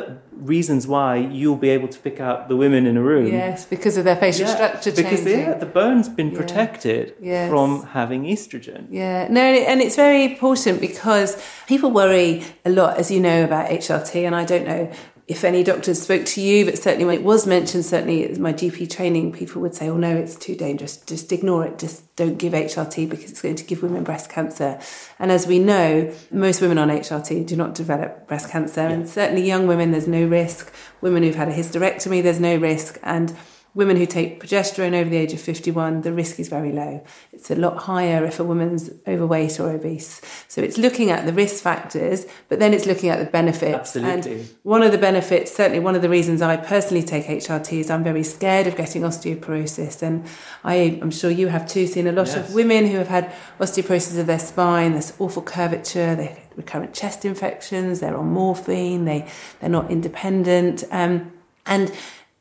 reasons 0.53 0.87
why 0.87 1.17
you'll 1.39 1.61
be 1.67 1.71
able 1.77 1.89
to 1.95 1.99
pick 1.99 2.17
out 2.27 2.47
the 2.51 2.55
women 2.63 2.85
in 2.91 2.95
a 2.95 3.01
room. 3.11 3.27
Yes, 3.27 3.65
because 3.75 3.97
of 3.99 4.03
their 4.05 4.15
facial 4.25 4.47
Yeah, 4.47 4.55
structure 4.55 4.91
because 5.01 5.21
changing. 5.25 5.39
yeah, 5.41 5.53
the 5.65 5.71
bone's 5.81 6.07
been 6.19 6.31
Yeah. 6.31 6.37
protected 6.41 7.05
Yes. 7.21 7.49
from 7.49 7.69
having 7.99 8.21
estrogen. 8.35 8.83
Yeah, 8.89 9.27
no, 9.29 9.41
and 9.71 9.81
it's 9.81 9.97
very 9.97 10.23
important 10.31 10.79
because 10.79 11.29
people 11.67 11.89
worry 11.91 12.29
a 12.63 12.69
lot, 12.69 12.91
as 13.01 13.11
you 13.11 13.19
know, 13.27 13.43
about 13.43 13.65
HRT, 13.69 14.23
and 14.27 14.33
I 14.33 14.45
don't 14.45 14.65
know 14.65 14.87
if 15.27 15.43
any 15.43 15.63
doctors 15.63 16.01
spoke 16.01 16.23
to 16.25 16.41
you, 16.41 16.65
but 16.65 16.77
certainly 16.77 17.05
when 17.05 17.15
it 17.15 17.23
was 17.23 17.47
mentioned, 17.47 17.83
certainly 17.83 18.27
my 18.37 18.53
GP 18.53 18.89
training, 18.91 19.31
people 19.31 19.59
would 19.61 19.73
say, 19.73 19.89
"Oh 19.89 19.97
no, 19.97 20.15
it's 20.15 20.35
too 20.35 20.55
dangerous. 20.55 20.97
Just 20.97 21.31
ignore 21.31 21.65
it. 21.65 21.79
Just 21.79 22.15
don't 22.15 22.37
give 22.37 22.53
HRT 22.53 23.09
because 23.09 23.31
it's 23.31 23.41
going 23.41 23.55
to 23.55 23.63
give 23.63 23.81
women 23.81 24.03
breast 24.03 24.29
cancer." 24.29 24.79
And 25.17 25.31
as 25.31 25.47
we 25.47 25.57
know, 25.57 26.13
most 26.31 26.61
women 26.61 26.77
on 26.77 26.89
HRT 26.89 27.43
do 27.43 27.55
not 27.55 27.73
develop 27.73 28.27
breast 28.27 28.49
cancer, 28.51 28.81
and 28.81 29.09
certainly 29.09 29.41
young 29.41 29.65
women, 29.65 29.91
there's 29.91 30.07
no 30.07 30.25
risk. 30.25 30.71
Women 31.01 31.23
who've 31.23 31.35
had 31.35 31.49
a 31.49 31.53
hysterectomy, 31.53 32.21
there's 32.21 32.39
no 32.39 32.55
risk, 32.57 32.99
and 33.01 33.35
Women 33.75 33.97
who 33.97 34.05
take 34.05 34.41
progesterone 34.41 34.93
over 34.93 35.09
the 35.09 35.17
age 35.17 35.33
of 35.33 35.41
51, 35.41 36.01
the 36.01 36.13
risk 36.13 36.39
is 36.39 36.47
very 36.47 36.71
low. 36.71 37.03
It's 37.33 37.51
a 37.51 37.55
lot 37.55 37.77
higher 37.79 38.23
if 38.23 38.39
a 38.39 38.43
woman's 38.45 38.89
overweight 39.05 39.59
or 39.59 39.69
obese. 39.69 40.21
So 40.47 40.61
it's 40.61 40.77
looking 40.77 41.11
at 41.11 41.25
the 41.25 41.33
risk 41.33 41.61
factors, 41.61 42.25
but 42.47 42.59
then 42.59 42.73
it's 42.73 42.85
looking 42.85 43.09
at 43.09 43.19
the 43.19 43.25
benefits. 43.25 43.75
Absolutely. 43.97 44.39
And 44.39 44.49
one 44.63 44.81
of 44.81 44.93
the 44.93 44.97
benefits, 44.97 45.53
certainly 45.53 45.79
one 45.79 45.93
of 45.93 46.01
the 46.01 46.07
reasons 46.09 46.41
I 46.41 46.55
personally 46.55 47.03
take 47.03 47.25
HRT 47.25 47.79
is 47.79 47.89
I'm 47.89 48.03
very 48.03 48.23
scared 48.23 48.65
of 48.65 48.77
getting 48.77 49.01
osteoporosis. 49.01 50.01
And 50.01 50.25
I, 50.63 50.97
I'm 51.01 51.11
sure 51.11 51.29
you 51.29 51.49
have 51.49 51.67
too 51.67 51.85
seen 51.85 52.07
a 52.07 52.13
lot 52.13 52.27
Yes. 52.27 52.37
of 52.37 52.55
women 52.55 52.87
who 52.87 52.97
have 52.97 53.09
had 53.09 53.31
osteoporosis 53.59 54.17
of 54.17 54.25
their 54.25 54.39
spine, 54.39 54.93
this 54.93 55.13
awful 55.19 55.41
curvature, 55.43 56.15
they 56.15 56.41
recurrent 56.55 56.93
chest 56.93 57.25
infections, 57.25 57.99
they're 57.99 58.15
on 58.15 58.29
morphine, 58.31 59.03
they, 59.03 59.27
they're 59.59 59.69
not 59.69 59.91
independent. 59.91 60.85
Um, 60.91 61.33
and 61.65 61.91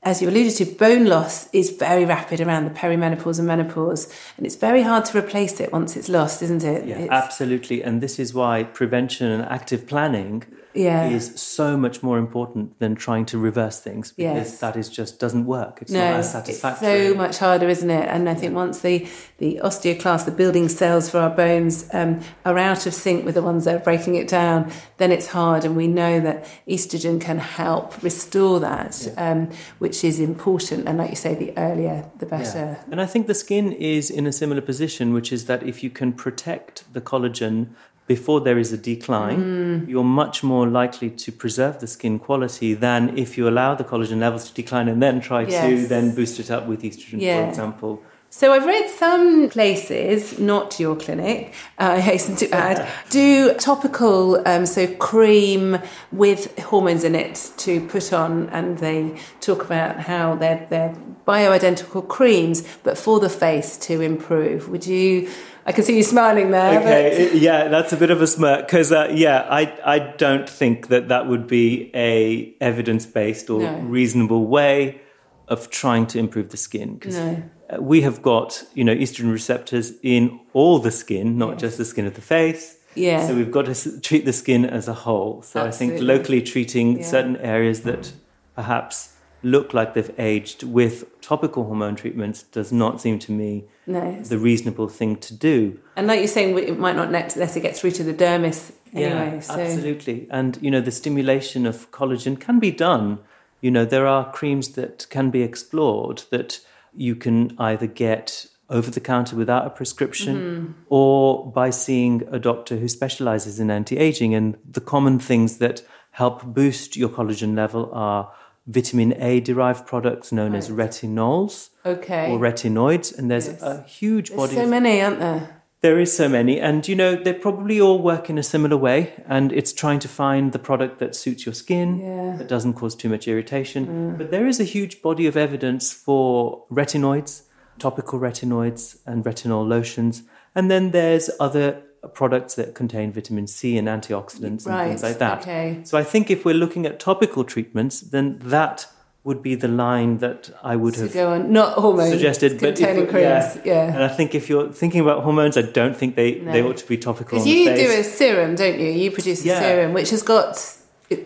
as 0.04 0.20
you 0.20 0.28
alluded 0.28 0.54
to, 0.56 0.64
bone 0.66 1.06
loss 1.06 1.48
is 1.52 1.70
very 1.70 2.04
rapid 2.04 2.40
around 2.40 2.64
the 2.64 2.70
perimenopause 2.70 3.38
and 3.38 3.46
menopause, 3.48 4.06
and 4.36 4.46
it's 4.46 4.56
very 4.56 4.82
hard 4.82 5.04
to 5.06 5.18
replace 5.18 5.60
it 5.60 5.72
once 5.72 5.96
it's 5.96 6.08
lost, 6.08 6.42
isn't 6.42 6.62
it? 6.62 6.86
Yeah, 6.86 6.98
It's- 6.98 7.22
absolutely. 7.24 7.82
And 7.82 8.00
this 8.00 8.18
is 8.18 8.34
why 8.34 8.64
prevention 8.64 9.30
and 9.30 9.42
active 9.44 9.86
planning 9.86 10.44
Yeah. 10.74 11.08
is 11.08 11.40
so 11.40 11.76
much 11.76 12.02
more 12.02 12.18
important 12.18 12.78
than 12.78 12.94
trying 12.94 13.26
to 13.26 13.38
reverse 13.38 13.80
things 13.80 14.12
because 14.12 14.50
Yes. 14.50 14.58
that 14.60 14.76
is 14.76 14.88
just 14.88 15.20
doesn't 15.20 15.46
work. 15.46 15.78
It's 15.82 15.92
no, 15.92 15.98
not 16.00 16.20
as 16.20 16.48
it's 16.48 16.60
so 16.80 17.14
much 17.14 17.38
harder, 17.38 17.68
isn't 17.68 17.90
it? 17.90 18.08
And 18.08 18.28
I 18.28 18.34
think 18.34 18.54
once 18.54 18.80
the, 18.80 19.06
the 19.38 19.60
osteoclast, 19.62 20.24
the 20.24 20.30
building 20.32 20.68
cells 20.68 21.10
for 21.10 21.18
our 21.18 21.30
bones, 21.30 21.88
um, 21.92 22.20
are 22.44 22.58
out 22.58 22.86
of 22.86 22.94
sync 22.94 23.24
with 23.24 23.34
the 23.34 23.42
ones 23.42 23.64
that 23.64 23.76
are 23.76 23.84
breaking 23.84 24.16
it 24.16 24.28
down, 24.28 24.70
then 24.98 25.12
it's 25.12 25.28
hard. 25.28 25.64
And 25.64 25.76
we 25.76 25.86
know 25.86 26.20
that 26.20 26.46
estrogen 26.68 27.20
can 27.20 27.38
help 27.38 28.02
restore 28.02 28.60
that, 28.60 29.12
um, 29.16 29.50
which 29.78 30.02
is 30.04 30.20
important. 30.20 30.88
And 30.88 30.98
like 30.98 31.10
you 31.10 31.16
say, 31.16 31.34
the 31.34 31.56
earlier, 31.56 32.10
the 32.18 32.26
better. 32.26 32.78
And 32.90 33.00
I 33.00 33.06
think 33.06 33.26
the 33.26 33.34
skin 33.34 33.72
is 33.72 34.10
in 34.10 34.26
a 34.26 34.32
similar 34.32 34.60
position, 34.60 35.12
which 35.12 35.32
is 35.32 35.46
that 35.46 35.62
if 35.62 35.82
you 35.82 35.90
can 35.90 36.12
protect 36.12 36.92
the 36.92 37.00
collagen 37.00 37.68
before 38.06 38.40
there 38.40 38.58
is 38.58 38.72
a 38.72 38.76
decline, 38.76 39.38
Mm. 39.40 39.88
you're 39.88 40.04
much 40.04 40.42
more 40.42 40.66
likely 40.66 41.10
to 41.10 41.32
preserve 41.32 41.78
the 41.80 41.86
skin 41.86 42.18
quality 42.18 42.74
than 42.74 43.16
if 43.16 43.38
you 43.38 43.48
allow 43.48 43.74
the 43.74 43.84
collagen 43.84 44.20
levels 44.20 44.48
to 44.50 44.54
decline 44.54 44.88
and 44.88 45.02
then 45.02 45.20
try 45.20 45.44
to 45.44 45.86
then 45.86 46.14
boost 46.14 46.38
it 46.38 46.50
up 46.50 46.66
with 46.66 46.82
estrogen, 46.82 47.18
for 47.20 47.48
example. 47.48 48.02
So 48.30 48.52
I've 48.52 48.66
read 48.66 48.90
some 48.90 49.48
places, 49.48 50.40
not 50.40 50.80
your 50.80 50.96
clinic, 50.96 51.52
uh, 51.78 51.92
I 51.98 52.00
hasten 52.00 52.34
to 52.36 52.50
add, 52.50 52.84
do 53.08 53.54
topical, 53.54 54.42
um, 54.44 54.66
so 54.66 54.88
cream 54.96 55.78
with 56.10 56.58
hormones 56.58 57.04
in 57.04 57.14
it 57.14 57.52
to 57.58 57.80
put 57.86 58.12
on, 58.12 58.48
and 58.50 58.78
they 58.78 59.14
talk 59.40 59.64
about 59.64 60.00
how 60.00 60.34
they're, 60.34 60.66
they're 60.68 60.94
bioidentical 61.28 62.06
creams, 62.06 62.64
but 62.82 62.98
for 62.98 63.20
the 63.20 63.30
face 63.30 63.76
to 63.86 64.00
improve. 64.00 64.68
Would 64.68 64.86
you? 64.86 65.28
I 65.66 65.72
can 65.72 65.82
see 65.84 65.96
you 65.96 66.02
smiling 66.02 66.50
there. 66.50 66.78
Okay, 66.80 67.30
i- 67.30 67.32
yeah, 67.34 67.68
that's 67.68 67.92
a 67.92 67.96
bit 67.96 68.10
of 68.10 68.20
a 68.20 68.26
smirk 68.26 68.66
because 68.66 68.92
uh, 68.92 69.10
yeah, 69.14 69.46
I 69.50 69.72
I 69.84 69.98
don't 69.98 70.48
think 70.48 70.88
that 70.88 71.08
that 71.08 71.26
would 71.26 71.46
be 71.46 71.90
a 71.94 72.54
evidence 72.60 73.06
based 73.06 73.48
or 73.50 73.60
No. 73.60 73.78
reasonable 73.80 74.46
way 74.46 75.00
of 75.48 75.70
trying 75.70 76.06
to 76.08 76.18
improve 76.18 76.48
the 76.50 76.56
skin. 76.56 76.98
'cause, 77.00 77.16
No. 77.16 77.42
uh, 77.70 77.82
we 77.82 78.02
have 78.02 78.20
got 78.22 78.64
you 78.74 78.84
know 78.84 78.94
estrogen 78.94 79.32
receptors 79.32 79.92
in 80.02 80.38
all 80.52 80.78
the 80.78 80.90
skin, 80.90 81.38
not 81.38 81.52
Yes. 81.52 81.60
just 81.60 81.78
the 81.78 81.84
skin 81.84 82.06
of 82.06 82.14
the 82.14 82.20
face. 82.36 82.76
Yeah. 82.94 83.26
So 83.26 83.34
we've 83.34 83.50
got 83.50 83.64
to 83.66 84.00
treat 84.00 84.24
the 84.24 84.32
skin 84.32 84.64
as 84.64 84.86
a 84.86 84.92
whole. 85.04 85.42
So 85.42 85.64
I 85.64 85.70
think 85.70 86.00
locally 86.00 86.40
treating 86.42 86.98
Yeah. 86.98 87.04
certain 87.04 87.36
areas 87.38 87.80
that 87.80 88.12
perhaps 88.54 89.08
look 89.44 89.74
like 89.74 89.94
they've 89.94 90.14
aged 90.18 90.62
with 90.62 91.20
topical 91.20 91.64
hormone 91.64 91.96
treatments 91.96 92.42
does 92.42 92.72
not 92.72 93.00
seem 93.00 93.18
to 93.20 93.32
me 93.32 93.64
no. 93.86 94.20
the 94.22 94.38
reasonable 94.38 94.88
thing 94.88 95.16
to 95.16 95.34
do. 95.34 95.78
And 95.96 96.06
like 96.06 96.18
you're 96.18 96.28
saying, 96.28 96.56
it 96.58 96.78
might 96.78 96.96
not 96.96 97.12
it 97.14 97.62
gets 97.62 97.80
through 97.80 97.92
to 97.92 98.04
the 98.04 98.14
dermis 98.14 98.72
anyway. 98.92 99.34
Yeah, 99.34 99.40
so. 99.40 99.54
absolutely. 99.54 100.26
And 100.30 100.58
you 100.60 100.70
know, 100.70 100.80
the 100.80 100.90
stimulation 100.90 101.66
of 101.66 101.90
collagen 101.90 102.38
can 102.40 102.58
be 102.58 102.70
done. 102.70 103.18
You 103.60 103.70
know, 103.70 103.84
there 103.84 104.06
are 104.06 104.30
creams 104.32 104.70
that 104.70 105.06
can 105.10 105.30
be 105.30 105.42
explored 105.42 106.24
that 106.30 106.60
you 106.94 107.16
can 107.16 107.54
either 107.58 107.86
get 107.86 108.46
over 108.70 108.90
the 108.90 109.00
counter 109.00 109.36
without 109.36 109.66
a 109.66 109.70
prescription 109.70 110.36
Mm-hmm. 110.36 110.72
or 110.88 111.50
by 111.52 111.70
seeing 111.70 112.22
a 112.30 112.38
doctor 112.38 112.76
who 112.76 112.88
specializes 112.88 113.60
in 113.60 113.70
anti-aging 113.70 114.34
and 114.34 114.56
the 114.68 114.80
common 114.80 115.18
things 115.18 115.58
that 115.58 115.82
help 116.12 116.44
boost 116.44 116.96
your 116.96 117.08
collagen 117.08 117.54
level 117.56 117.90
are 117.92 118.32
vitamin 118.66 119.14
A 119.20 119.40
derived 119.40 119.86
products 119.86 120.32
known 120.32 120.54
as 120.54 120.70
retinols 120.70 121.70
Okay. 121.84 122.30
or 122.32 122.38
retinoids 122.38 123.16
and 123.16 123.30
there's 123.30 123.48
Yes. 123.48 123.62
a 123.62 123.82
huge 123.82 124.28
There's 124.30 124.40
body 124.40 124.54
so 124.54 124.62
of 124.64 124.70
many, 124.70 125.02
aren't 125.02 125.18
there? 125.20 125.60
there 125.82 125.98
is 126.00 126.16
so 126.16 126.28
many, 126.30 126.58
and 126.58 126.88
you 126.88 126.94
know 126.96 127.14
they 127.14 127.34
probably 127.34 127.78
all 127.78 127.98
work 128.00 128.30
in 128.30 128.38
a 128.38 128.42
similar 128.42 128.76
way, 128.76 129.12
and 129.28 129.52
it's 129.52 129.70
trying 129.72 129.98
to 129.98 130.08
find 130.08 130.52
the 130.52 130.58
product 130.58 130.98
that 130.98 131.14
suits 131.14 131.44
your 131.44 131.52
skin, 131.54 132.00
Yeah. 132.00 132.36
that 132.38 132.48
doesn't 132.48 132.72
cause 132.72 132.94
too 132.94 133.10
much 133.10 133.28
irritation. 133.28 133.86
Mm. 133.86 134.18
But 134.18 134.30
there 134.30 134.46
is 134.46 134.58
a 134.60 134.64
huge 134.64 135.02
body 135.02 135.26
of 135.26 135.36
evidence 135.36 135.92
for 135.92 136.64
retinoids, 136.70 137.42
topical 137.78 138.18
retinoids, 138.18 138.96
and 139.04 139.22
retinol 139.24 139.68
lotions, 139.68 140.22
and 140.54 140.70
then 140.70 140.92
there's 140.92 141.28
other 141.38 141.82
products 142.08 142.54
that 142.56 142.74
contain 142.74 143.12
vitamin 143.12 143.46
C 143.46 143.76
and 143.78 143.88
antioxidants 143.88 144.66
and 144.66 144.88
things 144.90 145.02
like 145.02 145.18
that. 145.18 145.42
okay. 145.42 145.80
So 145.84 145.96
I 145.98 146.04
think 146.04 146.30
if 146.30 146.44
we're 146.44 146.54
looking 146.54 146.86
at 146.86 146.98
topical 147.00 147.44
treatments, 147.44 148.00
then 148.00 148.38
that 148.44 148.86
would 149.22 149.42
be 149.42 149.54
the 149.54 149.68
line 149.68 150.18
that 150.18 150.50
I 150.62 150.76
would 150.76 150.94
To 150.94 151.00
have 151.02 151.14
go 151.14 151.32
on, 151.32 151.50
not 151.50 151.78
hormones 151.78 152.10
suggested. 152.10 152.60
But 152.60 152.78
if, 152.78 153.08
creams. 153.08 153.14
yeah, 153.14 153.56
Yeah. 153.64 153.94
and 153.94 154.02
I 154.04 154.08
think 154.08 154.34
if 154.34 154.50
you're 154.50 154.70
thinking 154.70 155.00
about 155.00 155.22
hormones, 155.22 155.56
I 155.56 155.62
don't 155.62 155.96
think 155.96 156.14
they, 156.14 156.34
No. 156.40 156.52
they 156.52 156.62
ought 156.62 156.76
to 156.76 156.86
be 156.86 156.98
topical. 156.98 157.38
Because 157.38 157.46
you 157.46 157.64
do 157.74 157.90
a 157.90 158.04
serum, 158.04 158.54
don't 158.54 158.78
you? 158.78 158.88
You 158.90 159.10
produce 159.10 159.42
a 159.42 159.48
Yeah. 159.48 159.60
serum 159.60 159.94
which 159.94 160.10
has 160.10 160.22
got 160.22 160.58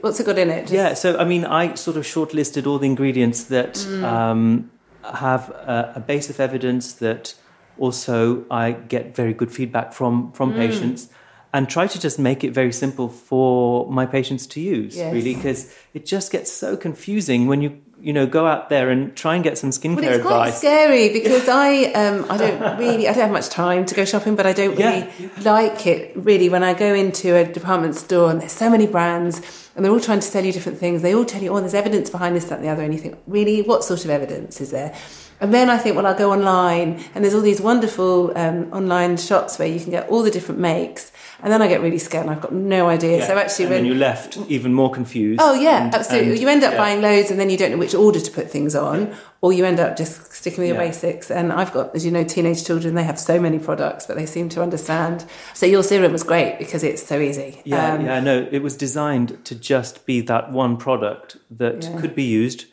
what's 0.01 0.21
it 0.21 0.27
got 0.27 0.39
in 0.39 0.51
it? 0.51 0.63
Just- 0.63 0.73
Yeah, 0.75 0.95
so 0.95 1.17
I 1.19 1.25
mean, 1.25 1.45
I 1.45 1.75
sort 1.75 1.97
of 1.97 2.05
shortlisted 2.05 2.67
all 2.67 2.79
the 2.79 2.87
ingredients 2.87 3.45
that 3.45 3.75
Mm. 3.75 4.05
um, 4.05 4.71
have 5.03 5.49
a, 5.51 5.93
a 5.97 6.01
base 6.01 6.29
of 6.31 6.39
evidence 6.41 6.93
that 6.95 7.35
also 7.79 8.45
I 8.51 8.73
get 8.73 9.15
very 9.17 9.33
good 9.35 9.51
feedback 9.53 9.93
from 9.93 10.33
from 10.33 10.53
Mm. 10.53 10.57
patients. 10.57 11.09
And 11.51 11.67
try 11.67 11.87
to 11.87 11.99
just 11.99 12.19
make 12.19 12.45
it 12.45 12.53
very 12.53 12.73
simple 12.73 13.09
for 13.09 13.91
my 13.91 14.05
patients 14.05 14.47
to 14.49 14.61
use, 14.61 14.97
Yes. 14.99 15.11
really, 15.15 15.35
because 15.35 15.73
it 15.95 16.05
just 16.05 16.31
gets 16.31 16.53
so 16.53 16.77
confusing 16.77 17.47
when 17.49 17.63
you 17.63 17.71
you 18.01 18.13
know 18.13 18.27
go 18.27 18.47
out 18.47 18.69
there 18.69 18.91
and 18.91 19.17
try 19.17 19.35
and 19.35 19.43
get 19.43 19.57
some 19.59 19.71
skincare 19.71 19.95
But 19.97 20.05
it's 20.05 20.27
quite 20.27 20.49
advice. 20.49 20.59
scary 20.59 21.09
because 21.19 21.49
I 21.49 21.69
um, 22.03 22.27
I 22.29 22.37
don't 22.37 22.61
really 22.79 23.09
I 23.09 23.13
don't 23.15 23.23
have 23.29 23.33
much 23.33 23.49
time 23.49 23.87
to 23.87 23.95
go 23.95 24.05
shopping, 24.05 24.37
but 24.37 24.45
I 24.47 24.53
don't 24.53 24.79
Yeah, 24.79 24.91
really 24.91 25.03
like 25.43 25.87
it 25.87 26.13
really 26.31 26.49
when 26.51 26.63
I 26.63 26.75
go 26.75 26.93
into 26.95 27.35
a 27.35 27.45
department 27.59 27.95
store 27.97 28.31
and 28.31 28.41
there's 28.43 28.53
so 28.53 28.69
many 28.69 28.87
brands 28.87 29.41
and 29.75 29.79
they're 29.83 29.93
all 29.97 30.01
trying 30.11 30.21
to 30.21 30.31
sell 30.35 30.45
you 30.45 30.53
different 30.53 30.79
things. 30.79 31.01
They 31.01 31.15
all 31.15 31.25
tell 31.25 31.43
you, 31.43 31.51
oh, 31.55 31.61
there's 31.61 31.75
evidence 31.83 32.11
behind 32.11 32.37
this, 32.37 32.45
that, 32.51 32.57
and 32.59 32.65
the 32.67 32.69
other. 32.69 32.83
And 32.83 32.93
you 32.93 33.01
think, 33.01 33.17
really, 33.27 33.63
what 33.63 33.83
sort 33.85 34.05
of 34.05 34.11
evidence 34.11 34.61
is 34.61 34.71
there? 34.71 34.95
And 35.41 35.55
then 35.55 35.71
I 35.71 35.79
think, 35.79 35.95
well, 35.95 36.07
I'll 36.07 36.19
go 36.19 36.33
online, 36.33 37.03
and 37.15 37.23
there's 37.23 37.35
all 37.35 37.41
these 37.41 37.61
wonderful 37.61 38.37
um, 38.37 38.73
online 38.73 39.17
shops 39.17 39.59
where 39.59 39.69
you 39.69 39.79
can 39.79 39.91
get 39.91 40.09
all 40.09 40.23
the 40.23 40.31
different 40.31 40.61
makes. 40.61 41.13
And 41.41 41.53
then 41.53 41.63
I 41.63 41.69
get 41.69 41.81
really 41.81 41.99
scared 41.99 42.25
and 42.27 42.35
I've 42.35 42.41
got 42.41 42.53
no 42.53 42.89
idea. 42.89 43.19
Yeah. 43.19 43.27
So 43.29 43.39
actually, 43.39 43.67
and 43.67 43.75
when 43.75 43.83
then 43.85 43.87
you're 43.87 43.95
left 44.01 44.37
even 44.49 44.75
more 44.75 44.91
confused. 44.91 45.41
Oh 45.41 45.55
yeah, 45.55 45.85
and- 45.85 45.95
absolutely. 45.95 46.31
and- 46.33 46.41
you 46.41 46.49
end 46.49 46.65
up 46.65 46.73
yeah. 46.73 46.79
buying 46.79 47.01
loads, 47.01 47.31
and 47.31 47.39
then 47.39 47.49
you 47.51 47.57
don't 47.57 47.71
know 47.71 47.77
which 47.79 47.95
order 47.95 48.19
to 48.19 48.31
put 48.33 48.51
things 48.51 48.75
on, 48.75 49.15
or 49.41 49.53
you 49.53 49.65
end 49.65 49.79
up 49.79 49.97
just 49.97 50.33
sticking 50.33 50.59
with 50.63 50.69
your 50.69 50.77
Yeah. 50.83 50.89
basics. 50.89 51.31
And 51.31 51.53
I've 51.53 51.73
got, 51.73 51.95
as 51.95 52.05
you 52.05 52.11
know, 52.11 52.25
teenage 52.25 52.65
children. 52.65 52.97
They 52.97 53.05
have 53.05 53.21
so 53.21 53.41
many 53.41 53.61
products, 53.61 54.07
but 54.07 54.17
they 54.17 54.27
seem 54.27 54.49
to 54.51 54.63
understand. 54.63 55.25
So 55.55 55.65
your 55.67 55.85
serum 55.85 56.11
was 56.11 56.25
great 56.25 56.59
because 56.59 56.83
it's 56.83 57.07
so 57.07 57.21
easy. 57.21 57.61
Yeah, 57.65 57.95
Um, 57.95 58.05
yeah, 58.05 58.19
no, 58.19 58.49
it 58.51 58.61
was 58.65 58.75
designed 58.77 59.39
to 59.45 59.55
just 59.55 60.05
be 60.07 60.21
that 60.23 60.51
one 60.51 60.77
product 60.77 61.37
that 61.57 61.85
Yeah. 61.85 62.01
could 62.01 62.17
be 62.17 62.25
used 62.25 62.65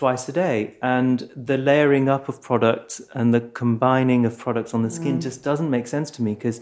twice 0.00 0.28
a 0.28 0.32
day. 0.32 0.58
And 0.82 1.16
the 1.48 1.58
layering 1.70 2.06
up 2.14 2.24
of 2.28 2.36
products 2.50 2.94
and 3.18 3.26
the 3.36 3.40
combining 3.62 4.22
of 4.28 4.32
products 4.46 4.72
on 4.74 4.80
the 4.86 4.88
Mm. 4.90 4.98
skin 4.98 5.20
just 5.20 5.38
doesn't 5.48 5.70
make 5.76 5.86
sense 5.96 6.08
to 6.16 6.22
me 6.22 6.32
because 6.34 6.60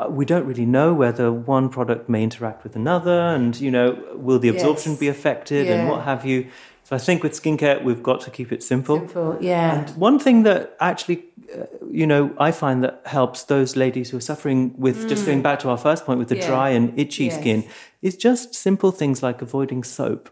uh, 0.00 0.06
we 0.18 0.24
don't 0.32 0.46
really 0.46 0.64
know 0.76 0.94
whether 1.02 1.26
one 1.32 1.68
product 1.68 2.08
may 2.08 2.22
interact 2.22 2.62
with 2.64 2.74
another 2.76 3.18
and, 3.36 3.60
you 3.66 3.70
know, 3.76 3.86
will 4.26 4.38
the 4.38 4.48
absorption 4.54 4.92
Yes. 4.92 5.00
be 5.00 5.08
affected 5.16 5.68
and 5.68 5.80
what 5.90 6.00
have 6.10 6.22
you. 6.30 6.38
So 6.88 6.96
I 6.96 6.98
think 6.98 7.22
with 7.22 7.34
skincare, 7.34 7.84
we've 7.84 8.02
got 8.02 8.22
to 8.22 8.30
keep 8.30 8.50
it 8.50 8.62
simple. 8.62 9.00
Simple, 9.00 9.36
yeah. 9.42 9.74
And 9.80 9.90
one 9.96 10.18
thing 10.18 10.44
that 10.44 10.74
actually, 10.80 11.22
uh, 11.54 11.64
you 11.90 12.06
know, 12.06 12.30
I 12.38 12.50
find 12.50 12.82
that 12.82 13.02
helps 13.04 13.42
those 13.44 13.76
ladies 13.76 14.08
who 14.08 14.16
are 14.16 14.22
suffering 14.22 14.72
with 14.78 15.06
just 15.06 15.26
going 15.26 15.42
back 15.42 15.58
to 15.58 15.68
our 15.68 15.76
first 15.76 16.06
point 16.06 16.18
with 16.18 16.28
the 16.28 16.36
Mm. 16.36 16.40
Yeah. 16.40 16.46
dry 16.46 16.68
and 16.70 16.98
itchy 16.98 17.24
Yes. 17.24 17.34
skin 17.40 17.64
is 18.00 18.16
just 18.16 18.54
simple 18.54 18.90
things 18.90 19.22
like 19.22 19.42
avoiding 19.42 19.84
soap. 19.84 20.30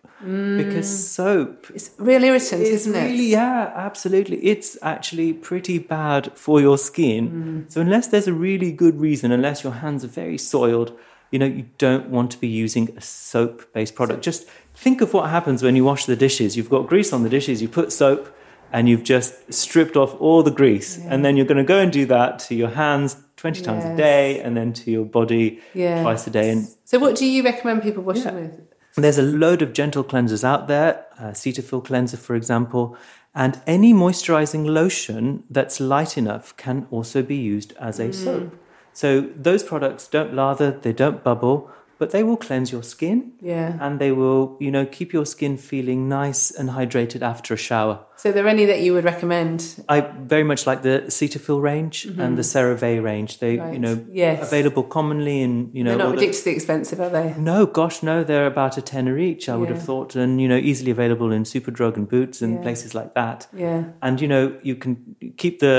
Because 0.56 0.88
soap 0.88 1.66
it's 1.74 1.90
real 1.98 2.24
irritant, 2.24 2.62
is 2.62 2.68
Mm. 2.70 2.74
isn't 2.74 2.94
it? 2.94 3.06
really, 3.10 3.24
yeah, 3.24 3.70
absolutely. 3.88 4.38
It's 4.52 4.78
actually 4.80 5.34
pretty 5.34 5.78
bad 5.78 6.32
for 6.34 6.58
your 6.66 6.78
skin. 6.78 7.22
Mm. 7.66 7.72
So 7.72 7.82
unless 7.82 8.06
there's 8.06 8.28
a 8.28 8.32
really 8.48 8.72
good 8.72 8.98
reason, 8.98 9.30
unless 9.30 9.62
your 9.62 9.74
hands 9.84 10.04
are 10.06 10.14
very 10.22 10.38
soiled, 10.38 10.92
you 11.30 11.38
know, 11.38 11.46
you 11.46 11.66
don't 11.78 12.08
want 12.08 12.30
to 12.32 12.38
be 12.38 12.48
using 12.48 12.90
a 12.96 13.00
soap-based 13.00 13.94
product. 13.94 14.22
Just 14.22 14.46
think 14.74 15.00
of 15.00 15.12
what 15.12 15.30
happens 15.30 15.62
when 15.62 15.76
you 15.76 15.84
wash 15.84 16.06
the 16.06 16.16
dishes. 16.16 16.56
You've 16.56 16.70
got 16.70 16.86
grease 16.86 17.12
on 17.12 17.22
the 17.22 17.28
dishes, 17.28 17.60
you 17.60 17.68
put 17.68 17.92
soap, 17.92 18.34
and 18.72 18.88
you've 18.88 19.04
just 19.04 19.52
stripped 19.52 19.96
off 19.96 20.14
all 20.20 20.42
the 20.42 20.50
grease. 20.50 20.98
And 20.98 21.24
then 21.24 21.36
you're 21.36 21.46
going 21.46 21.58
to 21.58 21.64
go 21.64 21.78
and 21.78 21.92
do 21.92 22.06
that 22.06 22.38
to 22.40 22.54
your 22.54 22.70
hands 22.70 23.16
20 23.36 23.62
times 23.62 23.84
a 23.84 23.96
day, 23.96 24.40
and 24.40 24.56
then 24.56 24.72
to 24.72 24.90
your 24.90 25.04
body 25.04 25.60
Yeah. 25.74 26.02
twice 26.02 26.26
a 26.26 26.30
day. 26.30 26.50
And 26.50 26.66
So, 26.84 26.98
what 26.98 27.16
do 27.16 27.26
you 27.26 27.42
recommend 27.42 27.82
people 27.82 28.02
washing 28.02 28.24
Yeah. 28.24 28.32
with? 28.34 28.60
there's 28.96 29.18
a 29.18 29.22
load 29.22 29.60
of 29.60 29.74
gentle 29.74 30.02
cleansers 30.02 30.42
out 30.42 30.68
there, 30.68 31.04
uh, 31.20 31.24
Cetaphil 31.32 31.84
cleanser, 31.84 32.16
for 32.16 32.34
example, 32.34 32.96
and 33.34 33.60
any 33.66 33.92
moisturizing 33.92 34.64
lotion 34.66 35.42
that's 35.50 35.78
light 35.80 36.16
enough 36.16 36.56
can 36.56 36.86
also 36.90 37.22
be 37.22 37.36
used 37.36 37.74
as 37.78 38.00
a 38.00 38.10
soap. 38.12 38.54
So 39.02 39.08
those 39.48 39.62
products 39.62 40.08
don't 40.08 40.32
lather, 40.34 40.70
they 40.70 40.94
don't 40.94 41.22
bubble, 41.22 41.70
but 41.98 42.10
they 42.12 42.22
will 42.22 42.36
cleanse 42.46 42.72
your 42.72 42.82
skin 42.82 43.32
Yeah. 43.42 43.76
and 43.80 43.98
they 43.98 44.10
will, 44.12 44.56
you 44.60 44.70
know, 44.70 44.84
keep 44.86 45.12
your 45.12 45.26
skin 45.26 45.56
feeling 45.58 46.08
nice 46.08 46.50
and 46.58 46.70
hydrated 46.70 47.22
after 47.22 47.54
a 47.54 47.56
shower. 47.58 47.96
So, 48.18 48.30
are 48.30 48.32
there 48.32 48.48
any 48.48 48.64
that 48.66 48.80
you 48.80 48.94
would 48.94 49.04
recommend? 49.04 49.84
I 49.88 50.00
very 50.00 50.42
much 50.44 50.66
like 50.66 50.80
the 50.82 50.96
Cetaphil 51.08 51.60
range 51.60 52.06
and 52.06 52.38
the 52.38 52.42
CeraVe 52.52 53.02
range. 53.02 53.38
They, 53.40 53.52
you 53.54 53.60
Mm-hmm. 53.60 53.80
Know, 53.82 54.06
Yes. 54.10 54.42
available 54.50 54.82
commonly 54.82 55.42
in, 55.42 55.70
you 55.74 55.84
know, 55.84 55.90
They're 55.90 55.98
not 55.98 56.06
the- 56.06 56.12
ridiculously 56.20 56.52
expensive, 56.52 56.98
are 57.00 57.10
they? 57.10 57.34
no, 57.38 57.66
gosh, 57.66 58.02
no. 58.02 58.24
They're 58.24 58.46
about 58.46 58.78
a 58.78 58.82
tenner 58.82 59.18
each. 59.18 59.48
I 59.50 59.56
would 59.56 59.68
have 59.74 59.82
thought, 59.82 60.16
and 60.16 60.40
you 60.40 60.48
know, 60.48 60.56
easily 60.70 60.90
available 60.90 61.30
in 61.36 61.42
Superdrug 61.44 61.96
and 61.96 62.08
Boots 62.08 62.40
and 62.42 62.54
Yeah. 62.54 62.62
places 62.62 62.94
like 62.94 63.12
that. 63.14 63.46
Yeah. 63.64 63.80
And 64.00 64.14
you 64.22 64.28
know, 64.28 64.44
you 64.62 64.76
can 64.76 64.96
keep 65.42 65.60
the 65.60 65.74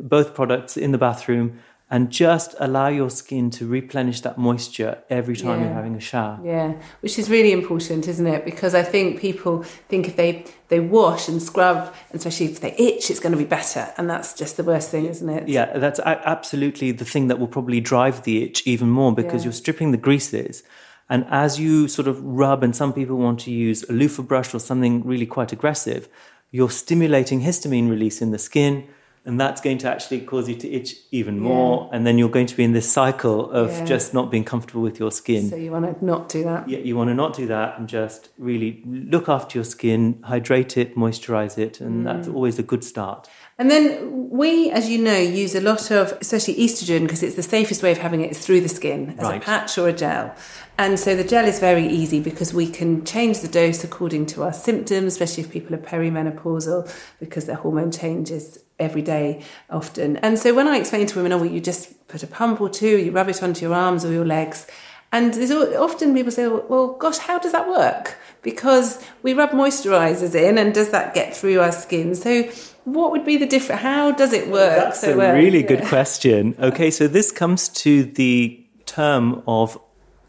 both 0.00 0.28
products 0.34 0.76
in 0.76 0.92
the 0.92 0.98
bathroom 0.98 1.58
and 1.92 2.08
just 2.10 2.54
allow 2.60 2.86
your 2.88 3.10
skin 3.10 3.50
to 3.50 3.66
replenish 3.66 4.20
that 4.20 4.38
moisture 4.38 4.98
every 5.10 5.34
time 5.36 5.58
Yeah. 5.60 5.64
you're 5.66 5.74
having 5.74 5.96
a 5.96 6.00
shower. 6.00 6.38
Yeah, 6.44 6.74
which 7.00 7.18
is 7.18 7.28
really 7.28 7.50
important, 7.52 8.06
isn't 8.06 8.26
it? 8.26 8.44
Because 8.44 8.74
I 8.76 8.82
think 8.84 9.20
people 9.20 9.64
think 9.88 10.06
if 10.06 10.16
they 10.16 10.44
they 10.68 10.78
wash 10.78 11.28
and 11.28 11.42
scrub, 11.42 11.92
especially 12.14 12.46
if 12.46 12.60
they 12.60 12.72
itch, 12.78 13.10
it's 13.10 13.18
going 13.18 13.32
to 13.32 13.38
be 13.38 13.44
better, 13.58 13.88
and 13.98 14.08
that's 14.08 14.34
just 14.34 14.56
the 14.56 14.62
worst 14.62 14.90
thing, 14.90 15.06
isn't 15.06 15.28
it? 15.28 15.48
Yeah, 15.48 15.76
that's 15.78 15.98
a- 15.98 16.28
absolutely 16.28 16.92
the 16.92 17.04
thing 17.04 17.26
that 17.28 17.38
will 17.40 17.48
probably 17.48 17.80
drive 17.80 18.22
the 18.22 18.44
itch 18.44 18.62
even 18.66 18.88
more 18.88 19.12
because 19.12 19.42
Yeah. 19.42 19.46
you're 19.46 19.52
stripping 19.62 19.90
the 19.90 19.96
greases. 20.08 20.62
And 21.08 21.24
as 21.28 21.58
you 21.58 21.88
sort 21.88 22.06
of 22.06 22.22
rub, 22.22 22.62
and 22.62 22.74
some 22.76 22.92
people 22.92 23.16
want 23.16 23.40
to 23.40 23.50
use 23.50 23.82
a 23.88 23.92
loofah 23.92 24.22
brush 24.22 24.54
or 24.54 24.60
something 24.60 25.02
really 25.04 25.26
quite 25.26 25.52
aggressive, 25.52 26.08
you're 26.52 26.70
stimulating 26.70 27.40
histamine 27.42 27.90
release 27.90 28.22
in 28.22 28.30
the 28.30 28.38
skin. 28.38 28.84
And 29.26 29.38
that's 29.38 29.60
going 29.60 29.76
to 29.78 29.88
actually 29.88 30.22
cause 30.22 30.48
you 30.48 30.56
to 30.56 30.68
itch 30.70 30.96
even 31.10 31.38
more. 31.38 31.90
And 31.92 32.06
then 32.06 32.16
you're 32.16 32.30
going 32.30 32.46
to 32.46 32.56
be 32.56 32.64
in 32.64 32.72
this 32.72 32.90
cycle 32.90 33.50
of 33.50 33.70
Yeah. 33.70 33.84
just 33.84 34.14
not 34.14 34.30
being 34.30 34.44
comfortable 34.44 34.80
with 34.80 34.98
your 34.98 35.10
skin. 35.12 35.48
So 35.50 35.56
you 35.56 35.70
want 35.70 35.84
to 35.98 36.04
not 36.04 36.30
do 36.30 36.42
that. 36.44 36.66
Yeah, 36.68 36.78
you 36.78 36.96
want 36.96 37.08
to 37.10 37.14
not 37.14 37.36
do 37.36 37.46
that 37.48 37.78
and 37.78 37.86
just 37.86 38.30
really 38.38 38.82
look 38.86 39.28
after 39.28 39.58
your 39.58 39.64
skin, 39.64 40.20
hydrate 40.22 40.78
it, 40.78 40.96
moisturize 40.96 41.58
it. 41.58 41.82
And 41.82 42.06
that's 42.06 42.28
Mm. 42.28 42.34
always 42.34 42.58
a 42.58 42.62
good 42.62 42.82
start. 42.82 43.28
And 43.60 43.70
then 43.70 44.30
we, 44.30 44.70
as 44.70 44.88
you 44.88 44.96
know, 44.96 45.18
use 45.18 45.54
a 45.54 45.60
lot 45.60 45.90
of, 45.90 46.16
especially 46.18 46.54
estrogen, 46.54 47.02
because 47.02 47.22
it's 47.22 47.36
the 47.36 47.42
safest 47.42 47.82
way 47.82 47.92
of 47.92 47.98
having 47.98 48.22
it 48.22 48.30
is 48.30 48.38
through 48.38 48.62
the 48.62 48.70
skin 48.70 49.14
as 49.18 49.28
a 49.28 49.38
patch 49.38 49.76
or 49.76 49.86
a 49.86 49.92
gel. 49.92 50.34
And 50.78 50.98
so 50.98 51.14
the 51.14 51.24
gel 51.24 51.44
is 51.44 51.58
very 51.60 51.86
easy 51.86 52.20
because 52.20 52.54
we 52.54 52.66
can 52.66 53.04
change 53.04 53.40
the 53.40 53.48
dose 53.48 53.84
according 53.84 54.24
to 54.26 54.44
our 54.44 54.54
symptoms, 54.54 55.12
especially 55.12 55.42
if 55.42 55.50
people 55.50 55.74
are 55.74 55.78
perimenopausal, 55.78 56.90
because 57.18 57.44
their 57.44 57.56
hormone 57.56 57.92
changes 57.92 58.58
every 58.78 59.02
day 59.02 59.42
often. 59.68 60.16
And 60.16 60.38
so 60.38 60.54
when 60.54 60.66
I 60.66 60.78
explain 60.78 61.06
to 61.06 61.16
women, 61.16 61.32
oh, 61.32 61.38
well, 61.38 61.50
you 61.50 61.60
just 61.60 62.08
put 62.08 62.22
a 62.22 62.26
pump 62.26 62.62
or 62.62 62.70
two, 62.70 62.96
you 62.96 63.10
rub 63.10 63.28
it 63.28 63.42
onto 63.42 63.66
your 63.66 63.74
arms 63.74 64.06
or 64.06 64.10
your 64.10 64.24
legs. 64.24 64.66
And 65.12 65.34
there's 65.34 65.50
often 65.50 66.14
people 66.14 66.32
say, 66.32 66.46
well, 66.46 66.94
gosh, 66.94 67.18
how 67.18 67.38
does 67.38 67.52
that 67.52 67.68
work? 67.68 68.16
Because 68.42 69.04
we 69.22 69.34
rub 69.34 69.50
moisturizers 69.50 70.34
in, 70.34 70.56
and 70.56 70.72
does 70.72 70.92
that 70.92 71.12
get 71.14 71.36
through 71.36 71.60
our 71.60 71.72
skin? 71.72 72.14
So, 72.14 72.48
what 72.94 73.12
would 73.12 73.24
be 73.24 73.36
the 73.36 73.46
difference? 73.46 73.82
How 73.82 74.12
does 74.12 74.32
it 74.32 74.48
work? 74.48 74.76
That's 74.76 75.00
so 75.00 75.14
a 75.14 75.16
well? 75.16 75.34
really 75.34 75.60
Yeah. 75.62 75.66
good 75.72 75.84
question. 75.84 76.54
Okay, 76.58 76.90
so 76.90 77.06
this 77.08 77.30
comes 77.32 77.68
to 77.84 78.04
the 78.04 78.64
term 78.86 79.42
of 79.46 79.78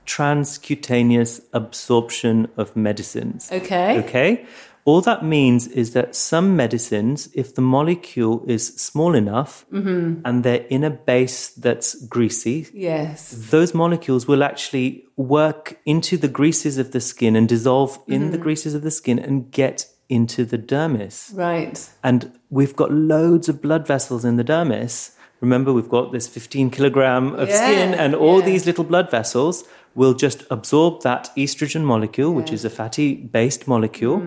transcutaneous 0.06 1.42
absorption 1.54 2.48
of 2.58 2.76
medicines. 2.76 3.50
Okay. 3.52 4.00
Okay? 4.00 4.46
All 4.84 5.02
that 5.02 5.24
means 5.24 5.68
is 5.68 5.94
that 5.94 6.16
some 6.16 6.56
medicines, 6.56 7.30
if 7.36 7.54
the 7.54 7.62
molecule 7.62 8.44
is 8.48 8.68
small 8.90 9.14
enough 9.14 9.64
Mm-hmm. 9.72 10.22
and 10.26 10.44
they're 10.44 10.66
in 10.70 10.84
a 10.84 10.90
base 10.90 11.50
that's 11.50 11.94
greasy, 12.08 12.68
Yes. 12.74 13.32
those 13.52 13.76
molecules 13.76 14.28
will 14.28 14.44
actually 14.44 15.06
work 15.18 15.78
into 15.86 16.18
the 16.18 16.28
greases 16.28 16.80
of 16.80 16.92
the 16.94 17.00
skin 17.02 17.36
and 17.36 17.48
dissolve 17.48 18.00
in 18.08 18.22
Mm-hmm. 18.22 18.32
the 18.32 18.38
greases 18.40 18.74
of 18.74 18.82
the 18.82 18.92
skin 18.92 19.20
and 19.20 19.52
get 19.52 19.86
into 20.12 20.46
the 20.46 20.58
dermis. 20.58 21.36
Right. 21.36 21.90
And 22.04 22.32
we've 22.50 22.76
got 22.76 22.92
loads 22.92 23.50
of 23.50 23.62
blood 23.62 23.88
vessels 23.88 24.24
in 24.26 24.36
the 24.36 24.44
dermis. 24.44 25.12
Remember, 25.40 25.74
we've 25.74 25.90
got 25.90 26.12
this 26.12 26.28
15 26.28 26.70
kilogram 26.70 27.34
of 27.36 27.50
Yeah, 27.50 27.56
skin, 27.58 27.94
and 27.96 28.14
all 28.14 28.40
yeah. 28.40 28.46
these 28.46 28.66
little 28.68 28.84
blood 28.84 29.10
vessels 29.10 29.64
will 29.96 30.14
just 30.14 30.44
absorb 30.52 31.02
that 31.02 31.30
estrogen 31.36 31.84
molecule, 31.84 32.32
which 32.34 32.52
is 32.52 32.64
a 32.66 32.70
fatty 32.70 33.16
based 33.16 33.68
molecule, 33.68 34.22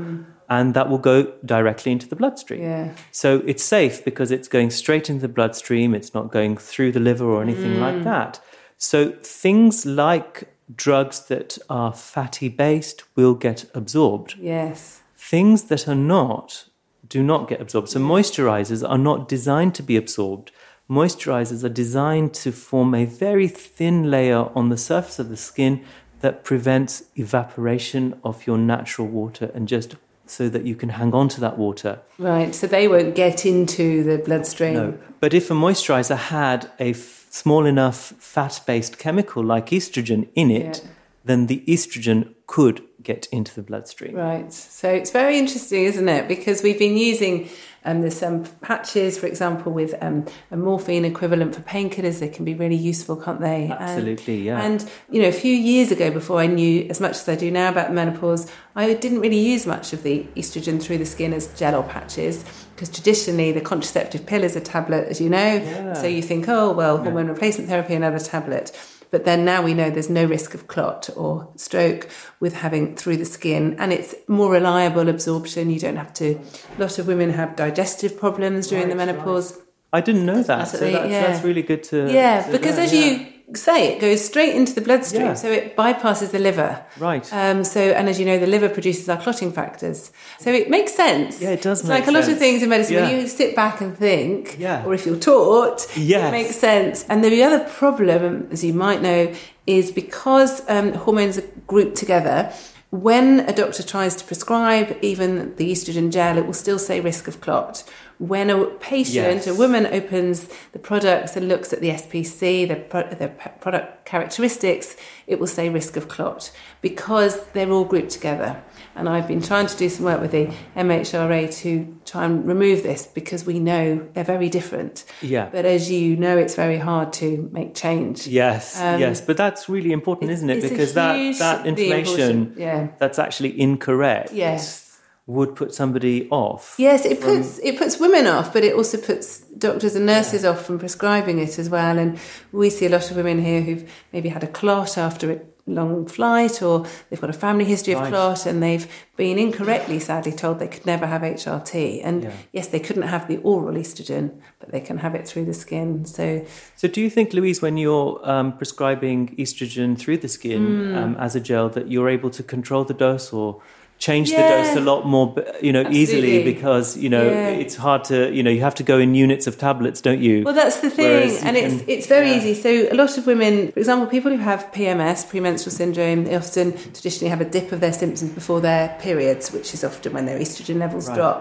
and 0.48 0.74
that 0.74 0.88
will 0.90 0.98
go 0.98 1.32
directly 1.44 1.92
into 1.92 2.06
the 2.08 2.16
bloodstream. 2.16 2.60
Mm. 2.60 2.64
Yeah. 2.64 2.92
So 3.12 3.42
it's 3.46 3.62
safe 3.62 4.04
because 4.04 4.30
it's 4.30 4.48
going 4.48 4.70
straight 4.70 5.08
into 5.08 5.22
the 5.22 5.32
bloodstream, 5.32 5.94
it's 5.94 6.12
not 6.14 6.32
going 6.32 6.56
through 6.56 6.92
the 6.92 7.00
liver 7.00 7.24
or 7.26 7.40
anything 7.42 7.74
Mm. 7.76 7.80
like 7.80 8.04
that. 8.04 8.40
So 8.76 9.12
things 9.22 9.86
like 9.86 10.48
drugs 10.74 11.20
that 11.28 11.58
are 11.70 11.92
fatty 11.94 12.48
based 12.48 13.04
will 13.16 13.34
get 13.34 13.64
absorbed 13.74 14.34
Yes. 14.40 15.00
Things 15.30 15.64
that 15.64 15.88
are 15.88 15.94
not 15.94 16.64
do 17.08 17.22
not 17.22 17.48
get 17.48 17.60
absorbed. 17.60 17.88
So 17.88 18.00
moisturizers 18.00 18.86
are 18.88 18.98
not 18.98 19.28
designed 19.28 19.74
to 19.76 19.82
be 19.82 19.96
absorbed. 19.96 20.50
Moisturizers 20.90 21.62
are 21.64 21.68
designed 21.84 22.34
to 22.34 22.52
form 22.52 22.94
a 22.94 23.04
very 23.04 23.48
thin 23.48 24.10
layer 24.10 24.48
on 24.54 24.68
the 24.68 24.76
surface 24.76 25.18
of 25.18 25.28
the 25.28 25.36
skin 25.36 25.84
that 26.20 26.44
prevents 26.44 27.04
evaporation 27.16 28.18
of 28.24 28.46
your 28.46 28.58
natural 28.58 29.06
water 29.08 29.50
and 29.54 29.68
just 29.68 29.96
so 30.26 30.48
that 30.48 30.64
you 30.64 30.74
can 30.74 30.88
hang 30.90 31.12
on 31.14 31.28
to 31.28 31.40
that 31.40 31.58
water. 31.58 32.00
Right. 32.18 32.54
So 32.54 32.66
they 32.66 32.88
won't 32.88 33.14
get 33.14 33.44
into 33.44 34.02
the 34.04 34.18
bloodstream. 34.18 34.74
No. 34.74 34.98
But 35.20 35.34
if 35.34 35.50
a 35.50 35.54
moisturizer 35.54 36.16
had 36.16 36.70
a 36.80 36.90
f- 36.90 37.26
small 37.30 37.66
enough 37.66 37.98
fat 38.18 38.60
based 38.66 38.98
chemical 38.98 39.42
like 39.44 39.66
estrogen 39.70 40.28
in 40.34 40.50
it, 40.50 40.80
Yeah. 40.82 40.90
then 41.24 41.46
the 41.46 41.62
estrogen 41.66 42.34
could 42.46 42.82
get 43.04 43.26
into 43.30 43.54
the 43.54 43.62
bloodstream. 43.62 44.14
Right. 44.14 44.52
So 44.52 44.88
it's 44.88 45.10
very 45.10 45.38
interesting, 45.38 45.84
isn't 45.84 46.08
it? 46.08 46.26
Because 46.26 46.62
we've 46.62 46.78
been 46.78 46.96
using 46.96 47.48
Um, 47.86 48.00
there's 48.00 48.16
some 48.16 48.44
patches, 48.62 49.18
for 49.18 49.26
example, 49.26 49.70
with 49.70 49.94
um, 50.00 50.24
a 50.50 50.56
morphine 50.56 51.04
equivalent 51.04 51.54
for 51.54 51.60
painkillers. 51.60 52.18
They 52.18 52.30
can 52.30 52.44
be 52.44 52.54
really 52.54 52.76
useful, 52.76 53.14
can't 53.14 53.40
they? 53.40 53.70
Absolutely, 53.70 54.36
and, 54.36 54.44
yeah. 54.44 54.62
And 54.62 54.90
you 55.10 55.20
know, 55.20 55.28
a 55.28 55.32
few 55.32 55.52
years 55.52 55.90
ago, 55.92 56.10
before 56.10 56.40
I 56.40 56.46
knew 56.46 56.86
as 56.88 56.98
much 56.98 57.16
as 57.16 57.28
I 57.28 57.34
do 57.34 57.50
now 57.50 57.68
about 57.68 57.92
menopause, 57.92 58.50
I 58.74 58.94
didn't 58.94 59.20
really 59.20 59.38
use 59.38 59.66
much 59.66 59.92
of 59.92 60.02
the 60.02 60.26
estrogen 60.34 60.82
through 60.82 60.96
the 60.96 61.04
skin 61.04 61.34
as 61.34 61.46
gel 61.58 61.74
or 61.74 61.82
patches 61.82 62.42
because 62.74 62.88
traditionally 62.88 63.52
the 63.52 63.60
contraceptive 63.60 64.24
pill 64.26 64.42
is 64.42 64.56
a 64.56 64.60
tablet, 64.60 65.08
as 65.08 65.20
you 65.20 65.28
know. 65.28 65.54
Yeah. 65.56 65.92
So 65.92 66.06
you 66.06 66.22
think, 66.22 66.48
oh 66.48 66.72
well, 66.72 66.96
hormone 66.96 67.28
replacement 67.28 67.68
therapy, 67.68 67.94
another 67.94 68.18
tablet. 68.18 68.72
But 69.14 69.24
then 69.24 69.44
now 69.44 69.62
we 69.62 69.74
know 69.74 69.90
there's 69.90 70.10
no 70.10 70.24
risk 70.24 70.54
of 70.54 70.66
clot 70.66 71.08
or 71.16 71.48
stroke 71.54 72.08
with 72.40 72.52
having 72.52 72.96
through 72.96 73.18
the 73.18 73.24
skin, 73.24 73.76
and 73.78 73.92
it's 73.92 74.12
more 74.26 74.50
reliable 74.50 75.08
absorption. 75.08 75.70
You 75.70 75.78
don't 75.78 75.94
have 75.94 76.12
to. 76.14 76.34
A 76.76 76.80
lot 76.80 76.98
of 76.98 77.06
women 77.06 77.30
have 77.30 77.54
digestive 77.54 78.18
problems 78.18 78.66
during 78.66 78.88
the 78.88 78.96
Right, 78.96 79.06
menopause. 79.06 79.56
I 79.92 80.00
didn't 80.00 80.26
know 80.26 80.42
that. 80.42 80.66
So 80.66 80.78
that's, 80.78 81.08
yeah. 81.08 81.28
that's 81.28 81.44
really 81.44 81.62
good 81.62 81.84
to. 81.84 82.12
Yeah, 82.12 82.42
to 82.42 82.50
because 82.50 82.74
learn, 82.74 82.86
as 82.86 82.92
yeah. 82.92 83.04
you 83.04 83.32
say, 83.54 83.92
it 83.92 84.00
goes 84.00 84.24
straight 84.24 84.54
into 84.54 84.72
the 84.72 84.80
bloodstream, 84.80 85.26
Yeah. 85.26 85.34
so 85.34 85.50
it 85.52 85.76
bypasses 85.76 86.30
the 86.30 86.38
liver. 86.38 86.82
Right. 86.98 87.30
Um, 87.32 87.62
so, 87.62 87.80
and 87.80 88.08
as 88.08 88.18
you 88.18 88.24
know, 88.24 88.38
the 88.38 88.46
liver 88.46 88.68
produces 88.68 89.08
our 89.08 89.18
clotting 89.18 89.52
factors. 89.52 90.10
So 90.40 90.50
it 90.50 90.70
makes 90.70 90.94
sense. 90.94 91.40
Yeah, 91.40 91.50
it 91.50 91.62
does 91.62 91.80
It's 91.80 91.88
like 91.88 92.06
a 92.06 92.10
lot 92.10 92.26
of 92.28 92.38
things 92.38 92.62
in 92.62 92.70
medicine. 92.70 92.94
Yeah. 92.94 93.08
When 93.08 93.20
you 93.20 93.28
sit 93.28 93.54
back 93.54 93.80
and 93.80 93.96
think, 93.96 94.56
Yeah. 94.58 94.84
or 94.84 94.94
if 94.94 95.04
you're 95.06 95.18
taught, 95.18 95.86
Yes. 95.96 96.28
it 96.28 96.30
makes 96.30 96.56
sense. 96.56 97.04
And 97.08 97.22
the 97.22 97.42
other 97.42 97.60
problem, 97.60 98.48
as 98.50 98.64
you 98.64 98.72
might 98.72 99.02
know, 99.02 99.32
is 99.66 99.90
because 99.90 100.62
um, 100.68 100.92
hormones 100.94 101.38
are 101.38 101.44
grouped 101.66 101.96
together. 101.96 102.50
When 102.90 103.40
a 103.40 103.52
doctor 103.52 103.82
tries 103.82 104.14
to 104.16 104.24
prescribe 104.24 104.96
even 105.02 105.54
the 105.56 105.72
estrogen 105.72 106.12
gel, 106.12 106.38
it 106.38 106.46
will 106.46 106.52
still 106.52 106.78
say 106.78 107.00
risk 107.00 107.26
of 107.26 107.40
clot. 107.40 107.82
When 108.18 108.48
a 108.48 108.64
patient, 108.66 109.14
Yes. 109.44 109.46
a 109.48 109.54
woman 109.54 109.86
opens 109.86 110.48
the 110.72 110.78
products 110.78 111.34
and 111.36 111.48
looks 111.48 111.72
at 111.72 111.80
the 111.80 111.90
SPC, 111.90 112.66
the, 112.68 112.76
pro- 112.76 113.08
the 113.10 113.28
p- 113.28 113.50
product 113.60 114.04
characteristics, 114.06 114.96
it 115.26 115.40
will 115.40 115.48
say 115.48 115.68
risk 115.68 115.96
of 115.96 116.06
clot 116.08 116.52
because 116.80 117.42
they're 117.54 117.70
all 117.70 117.84
grouped 117.84 118.10
together. 118.10 118.62
And 118.94 119.08
I've 119.08 119.26
been 119.26 119.42
trying 119.42 119.66
to 119.66 119.76
do 119.76 119.88
some 119.88 120.04
work 120.04 120.20
with 120.20 120.30
the 120.30 120.46
MHRA 120.76 121.52
to 121.62 121.98
try 122.04 122.24
and 122.24 122.46
remove 122.46 122.84
this 122.84 123.06
because 123.06 123.44
we 123.44 123.58
know 123.58 124.06
they're 124.12 124.22
very 124.22 124.48
different. 124.48 125.04
Yeah. 125.20 125.48
But 125.50 125.64
as 125.64 125.90
you 125.90 126.16
know, 126.16 126.38
it's 126.38 126.54
very 126.54 126.78
hard 126.78 127.12
to 127.14 127.48
make 127.52 127.74
change. 127.74 128.28
Yes, 128.28 128.80
Um, 128.80 129.00
yes, 129.00 129.20
but 129.20 129.36
that's 129.36 129.68
really 129.68 129.90
important, 129.90 130.30
isn't 130.30 130.48
it? 130.48 130.62
Because 130.62 130.94
that 130.94 131.38
that 131.38 131.66
information 131.66 132.54
yeah. 132.56 132.88
that's 132.98 133.18
actually 133.18 133.58
incorrect 133.60 134.32
Yes. 134.32 134.83
Would 135.26 135.56
put 135.56 135.72
somebody 135.74 136.28
off. 136.30 136.74
Yes, 136.78 137.04
it 137.06 137.20
puts 137.20 137.58
it 137.60 137.78
puts 137.78 137.98
women 137.98 138.26
off, 138.26 138.52
but 138.52 138.62
it 138.62 138.74
also 138.74 138.98
puts 138.98 139.40
doctors 139.40 139.94
and 139.96 140.04
nurses 140.06 140.44
off 140.44 140.66
from 140.66 140.78
prescribing 140.78 141.38
it 141.38 141.58
as 141.58 141.70
well. 141.70 141.98
And 141.98 142.18
we 142.52 142.68
see 142.70 142.86
a 142.86 142.90
lot 142.90 143.10
of 143.10 143.16
women 143.16 143.42
here 143.42 143.62
who've 143.62 143.90
maybe 144.12 144.28
had 144.28 144.42
a 144.44 144.46
clot 144.48 144.98
after 144.98 145.32
a 145.32 145.40
long 145.66 146.04
flight, 146.04 146.60
or 146.60 146.84
they've 147.08 147.20
got 147.22 147.30
a 147.30 147.38
family 147.46 147.64
history 147.64 147.94
of 147.94 148.00
Right. 148.00 148.10
clot, 148.10 148.44
and 148.44 148.62
they've 148.62 148.86
been 149.16 149.38
incorrectly, 149.38 149.98
sadly, 149.98 150.30
told 150.32 150.58
they 150.58 150.68
could 150.68 150.84
never 150.84 151.06
have 151.06 151.22
HRT. 151.24 152.02
And 152.04 152.24
Yeah. 152.24 152.30
yes, 152.52 152.66
they 152.66 152.78
couldn't 152.80 153.04
have 153.04 153.26
the 153.28 153.38
oral 153.38 153.74
estrogen, 153.76 154.30
but 154.60 154.72
they 154.72 154.80
can 154.80 154.98
have 154.98 155.14
it 155.14 155.26
through 155.26 155.46
the 155.46 155.54
skin. 155.54 156.04
So 156.04 156.42
So, 156.76 156.86
do 156.86 157.00
you 157.00 157.08
think, 157.08 157.32
Louise, 157.32 157.62
when 157.62 157.78
you're 157.78 158.20
um, 158.28 158.52
prescribing 158.58 159.34
estrogen 159.38 159.96
through 159.98 160.18
the 160.18 160.28
skin 160.28 160.90
Hmm. 160.90 160.94
um, 160.98 161.16
as 161.18 161.34
a 161.34 161.40
gel, 161.40 161.70
that 161.70 161.90
you're 161.90 162.10
able 162.10 162.28
to 162.28 162.42
control 162.42 162.84
the 162.84 162.92
dose 162.92 163.32
or 163.32 163.62
change 164.06 164.26
Yeah. 164.30 164.40
the 164.40 164.46
dose 164.52 164.76
a 164.82 164.84
lot 164.92 165.00
more, 165.14 165.26
you 165.66 165.72
know, 165.76 165.84
easily 166.00 166.36
because 166.52 166.86
you 167.04 167.10
know 167.14 167.24
Yeah. 167.24 167.62
it's 167.62 167.76
hard 167.86 168.00
to, 168.10 168.16
you 168.36 168.42
know, 168.44 168.52
you 168.56 168.62
have 168.68 168.76
to 168.82 168.84
go 168.92 168.96
in 169.04 169.08
units 169.26 169.46
of 169.50 169.54
tablets, 169.66 169.98
don't 170.06 170.22
you? 170.28 170.36
Well, 170.46 170.58
that's 170.62 170.78
the 170.86 170.90
thing, 170.98 171.30
and 171.46 171.54
it's 171.62 171.76
can- 171.78 171.88
it's 171.94 172.06
very 172.16 172.28
yeah. 172.30 172.36
easy. 172.38 172.54
So 172.66 172.70
a 172.94 172.96
lot 173.02 173.12
of 173.18 173.22
women, 173.32 173.54
for 173.74 173.80
example, 173.84 174.06
people 174.16 174.30
who 174.36 174.42
have 174.52 174.60
PMS, 174.76 175.18
premenstrual 175.32 175.72
syndrome, 175.82 176.18
they 176.26 176.36
often 176.44 176.66
traditionally 176.96 177.30
have 177.34 177.42
a 177.46 177.50
dip 177.56 177.68
of 177.74 177.78
their 177.84 177.96
symptoms 178.02 178.30
before 178.40 178.60
their 178.68 178.84
periods, 179.06 179.44
which 179.56 179.68
is 179.76 179.80
often 179.90 180.10
when 180.16 180.24
their 180.28 180.38
estrogen 180.44 180.78
levels 180.84 181.06
Right. 181.08 181.18
drop. 181.18 181.40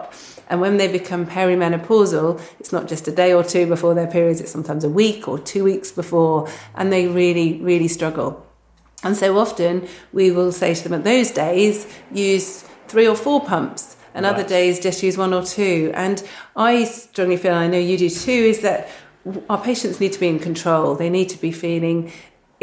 And 0.50 0.58
when 0.66 0.74
they 0.80 0.88
become 1.00 1.24
perimenopausal, 1.26 2.28
it's 2.60 2.72
not 2.78 2.84
just 2.94 3.04
a 3.08 3.12
day 3.24 3.32
or 3.38 3.44
two 3.54 3.66
before 3.76 3.94
their 4.00 4.08
periods; 4.18 4.40
it's 4.42 4.52
sometimes 4.58 4.84
a 4.84 4.90
week 5.04 5.22
or 5.32 5.38
two 5.52 5.64
weeks 5.72 5.90
before, 6.02 6.40
and 6.78 6.86
they 6.94 7.04
really, 7.22 7.50
really 7.70 7.88
struggle. 7.98 8.30
And 9.04 9.16
so 9.18 9.38
often 9.38 9.88
we 10.12 10.32
will 10.32 10.52
say 10.52 10.74
to 10.74 10.84
them 10.84 10.94
at 10.94 11.04
those 11.04 11.32
days, 11.32 11.88
use 12.12 12.64
three 12.88 13.08
or 13.08 13.16
four 13.16 13.44
pumps, 13.44 13.98
and 14.16 14.26
other 14.26 14.44
days 14.44 14.80
just 14.80 15.02
use 15.02 15.18
one 15.18 15.34
or 15.34 15.44
two. 15.44 15.92
And 15.96 16.24
I 16.56 16.84
strongly 16.86 17.38
feel, 17.38 17.54
and 17.54 17.60
I 17.60 17.68
know 17.68 17.80
you 17.80 17.98
do 17.98 18.10
too, 18.10 18.32
is 18.32 18.62
that 18.62 18.88
our 19.50 19.62
patients 19.62 20.00
need 20.00 20.14
to 20.14 20.20
be 20.20 20.28
in 20.28 20.40
control. 20.40 20.96
They 20.96 21.10
need 21.10 21.30
to 21.30 21.38
be 21.42 21.52
feeling 21.52 22.12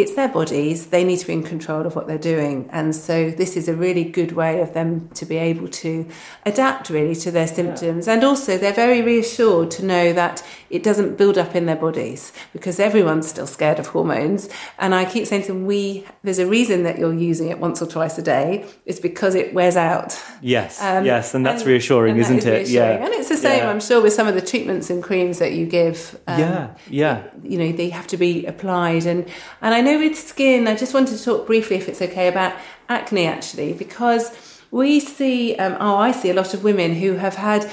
it's 0.01 0.15
their 0.15 0.29
bodies, 0.29 0.87
they 0.87 1.05
need 1.05 1.19
to 1.19 1.27
be 1.27 1.33
in 1.35 1.43
control 1.43 1.87
of 1.87 1.95
what 1.97 2.07
they're 2.07 2.19
doing. 2.19 2.69
And 2.73 2.95
so 2.95 3.31
this 3.31 3.57
is 3.57 3.69
a 3.69 3.75
really 3.75 4.05
good 4.05 4.33
way 4.33 4.61
of 4.61 4.75
them 4.75 5.09
to 5.15 5.25
be 5.27 5.37
able 5.37 5.69
to 5.69 6.07
adapt 6.47 6.91
really 6.91 7.15
to 7.17 7.31
their 7.31 7.47
symptoms. 7.47 8.09
And 8.09 8.25
also 8.25 8.59
they're 8.59 8.73
very 8.73 9.03
reassured 9.03 9.71
to 9.73 9.85
know 9.85 10.13
that 10.13 10.43
it 10.71 10.83
doesn't 10.83 11.17
build 11.17 11.37
up 11.39 11.55
in 11.55 11.67
their 11.67 11.77
bodies 11.77 12.33
because 12.53 12.79
everyone's 12.81 13.29
still 13.29 13.47
scared 13.47 13.79
of 13.79 13.89
hormones. 13.89 14.49
And 14.79 14.95
I 14.95 15.05
keep 15.05 15.27
saying 15.27 15.43
to 15.43 15.49
them, 15.49 15.67
we 15.67 16.05
there's 16.23 16.39
a 16.39 16.47
reason 16.47 16.83
that 16.85 16.99
you're 16.99 17.15
using 17.15 17.49
it 17.49 17.59
once 17.59 17.81
or 17.83 17.87
twice 17.87 18.19
a 18.19 18.23
day. 18.23 18.65
It's 18.87 19.01
because 19.01 19.35
it 19.35 19.53
wears 19.55 19.77
out. 19.77 20.21
yes, 20.41 20.81
Um, 20.83 21.05
yes, 21.05 21.35
and 21.35 21.45
that's 21.45 21.63
and- 21.63 21.71
reassuring, 21.71 22.13
and 22.15 22.21
that 22.21 22.25
isn't 22.27 22.39
is 22.39 22.47
it? 22.47 22.51
reassuring. 22.51 22.99
Yeah, 22.99 23.05
And 23.05 23.15
it's 23.15 23.29
the 23.29 23.37
same, 23.37 23.59
Yeah. 23.59 23.71
I'm 23.71 23.81
sure, 23.81 24.01
with 24.01 24.13
some 24.13 24.27
of 24.29 24.35
the 24.35 24.41
treatments 24.41 24.91
and 24.91 25.03
creams 25.03 25.39
that 25.39 25.53
you 25.53 25.67
give. 25.67 26.19
Um, 26.27 26.39
yeah, 26.41 26.69
yeah. 26.89 27.23
you 27.43 27.59
know 27.59 27.73
they 27.73 27.89
have 27.91 28.07
to 28.09 28.17
be 28.17 28.47
applied 28.47 29.05
and 29.07 29.27
and 29.63 29.75
I 29.75 29.81
know 29.81 29.90
with 29.97 30.17
skin 30.19 30.67
I 30.69 30.77
just 30.77 30.95
wanted 30.95 31.17
to 31.19 31.25
talk 31.25 31.47
briefly 31.47 31.77
if 31.77 31.89
it's 31.89 32.03
okay 32.03 32.29
about 32.29 32.55
acne 32.89 33.27
actually 33.27 33.73
because 33.73 34.31
we 34.71 35.01
see 35.01 35.57
um, 35.57 35.77
oh 35.81 35.97
I 35.97 36.13
see 36.13 36.31
a 36.31 36.35
lot 36.35 36.55
of 36.55 36.63
women 36.65 36.95
who 36.95 37.15
have 37.15 37.37
had 37.37 37.71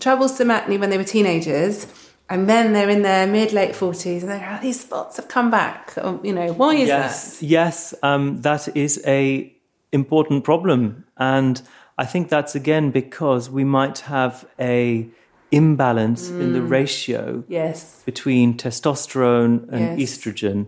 troublesome 0.00 0.50
acne 0.50 0.78
when 0.78 0.90
they 0.90 0.98
were 0.98 1.04
teenagers 1.04 1.86
and 2.28 2.48
then 2.48 2.72
they're 2.72 2.90
in 2.90 3.02
their 3.02 3.26
mid 3.26 3.52
late 3.52 3.72
40s 3.72 4.20
and 4.22 4.30
they're 4.30 4.58
oh, 4.58 4.62
these 4.62 4.80
spots 4.80 5.16
have 5.16 5.28
come 5.28 5.50
back 5.50 5.94
you 6.22 6.32
know 6.32 6.52
why 6.52 6.74
is 6.74 6.88
yes, 6.88 7.42
yes, 7.42 7.94
um, 8.02 8.40
that 8.42 8.68
is 8.76 9.00
a 9.06 9.52
important 9.92 10.44
problem, 10.44 11.04
and 11.16 11.62
I 11.96 12.04
think 12.04 12.28
that's 12.28 12.54
again 12.54 12.90
because 12.90 13.48
we 13.48 13.64
might 13.64 14.00
have 14.00 14.44
a 14.60 15.08
imbalance 15.52 16.30
in 16.30 16.50
Mm. 16.50 16.54
the 16.54 16.62
ratio 16.62 17.44
yes 17.48 18.02
between 18.04 18.56
testosterone 18.56 19.68
and 19.70 19.98
Yes. 19.98 20.10
estrogen, 20.10 20.66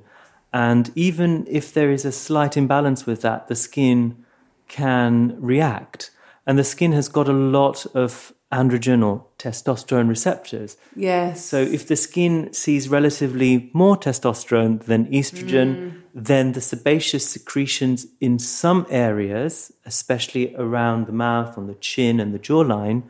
and 0.53 0.91
even 0.95 1.47
if 1.49 1.73
there 1.73 1.91
is 1.91 2.05
a 2.05 2.13
slight 2.13 2.57
imbalance 2.57 3.07
with 3.07 3.23
that, 3.23 3.49
the 3.49 3.57
skin 3.57 4.25
can 4.67 5.37
react, 5.41 6.11
and 6.47 6.59
the 6.59 6.65
skin 6.65 6.93
has 6.93 7.09
got 7.09 7.29
a 7.29 7.33
lot 7.33 7.87
of 7.95 8.33
androgen 8.51 9.05
or 9.05 9.27
testosterone 9.39 10.09
receptors. 10.09 10.77
yes. 10.97 11.45
So 11.45 11.59
if 11.59 11.87
the 11.87 11.97
skin 11.97 12.53
sees 12.53 12.89
relatively 12.89 13.71
more 13.75 13.97
testosterone 13.97 14.83
than 14.85 15.07
estrogen, 15.07 15.91
hmm. 15.91 15.99
then 16.15 16.53
the 16.53 16.61
sebaceous 16.63 17.29
secretions 17.29 18.07
in 18.21 18.39
some 18.39 18.87
areas, 18.89 19.71
especially 19.85 20.55
around 20.57 21.07
the 21.07 21.13
mouth, 21.13 21.59
on 21.59 21.67
the 21.67 21.75
chin 21.75 22.21
and 22.21 22.33
the 22.33 22.39
jawline, 22.39 23.03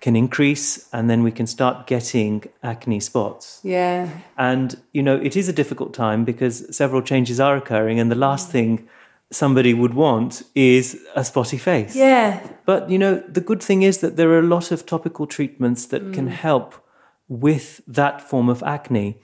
can 0.00 0.16
increase 0.16 0.88
and 0.92 1.10
then 1.10 1.22
we 1.22 1.30
can 1.30 1.46
start 1.46 1.86
getting 1.86 2.44
acne 2.62 3.00
spots. 3.00 3.60
yeah. 3.62 4.08
And 4.36 4.80
you 4.92 5.02
know, 5.02 5.16
it 5.16 5.36
is 5.36 5.48
a 5.48 5.52
difficult 5.52 5.92
time 5.94 6.24
because 6.24 6.74
several 6.74 7.02
changes 7.02 7.38
are 7.38 7.56
occurring 7.56 8.00
and 8.00 8.10
the 8.10 8.16
last 8.16 8.48
mm. 8.48 8.52
thing 8.52 8.88
somebody 9.30 9.74
would 9.74 9.94
want 9.94 10.42
is 10.54 10.98
a 11.14 11.24
spotty 11.24 11.58
face. 11.58 11.94
yeah. 11.94 12.40
But 12.64 12.90
you 12.90 12.98
know, 12.98 13.22
the 13.28 13.40
good 13.40 13.62
thing 13.62 13.82
is 13.82 13.98
that 13.98 14.16
there 14.16 14.30
are 14.30 14.40
a 14.40 14.54
lot 14.56 14.72
of 14.72 14.86
topical 14.86 15.26
treatments 15.26 15.86
that 15.86 16.12
can 16.12 16.28
mm. 16.28 16.32
help 16.32 16.74
with 17.28 17.80
that 17.86 18.20
form 18.20 18.48
of 18.48 18.62
acne. 18.62 19.18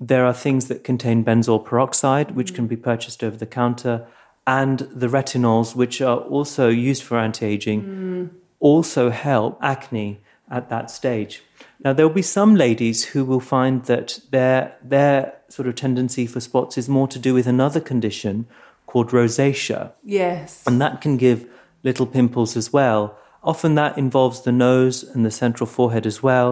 There 0.00 0.26
are 0.26 0.34
things 0.34 0.66
that 0.68 0.84
contain 0.84 1.24
benzoyl 1.24 1.64
peroxide, 1.64 2.32
which 2.32 2.52
mm. 2.52 2.56
can 2.56 2.66
be 2.66 2.76
purchased 2.76 3.22
over 3.22 3.36
the 3.36 3.46
counter, 3.46 4.06
and 4.46 4.80
the 4.80 5.08
retinols, 5.08 5.74
which 5.74 6.00
are 6.00 6.18
also 6.18 6.68
used 6.68 7.02
for 7.02 7.18
anti 7.18 7.46
aging, 7.46 8.30
also 8.66 9.10
help 9.10 9.52
acne 9.62 10.10
at 10.50 10.68
that 10.68 10.90
stage. 10.90 11.42
Now, 11.84 11.92
there 11.92 12.06
will 12.06 12.14
be 12.14 12.34
some 12.38 12.52
ladies 12.56 12.98
who 13.12 13.24
will 13.24 13.44
find 13.56 13.84
that 13.84 14.08
their, 14.30 14.60
their 14.82 15.18
sort 15.48 15.68
of 15.68 15.74
tendency 15.74 16.26
for 16.26 16.40
spots 16.40 16.78
is 16.78 16.88
more 16.88 17.08
to 17.08 17.18
do 17.18 17.32
with 17.34 17.46
another 17.46 17.80
condition 17.80 18.46
called 18.86 19.10
rosacea. 19.10 19.92
Yes. 20.02 20.64
And 20.66 20.80
that 20.80 21.00
can 21.00 21.16
give 21.16 21.46
little 21.82 22.06
pimples 22.06 22.56
as 22.56 22.72
well. 22.72 23.02
Often 23.42 23.74
that 23.76 23.98
involves 23.98 24.40
the 24.40 24.52
nose 24.52 25.04
and 25.04 25.24
the 25.24 25.30
central 25.30 25.66
forehead 25.66 26.06
as 26.06 26.22
well, 26.22 26.50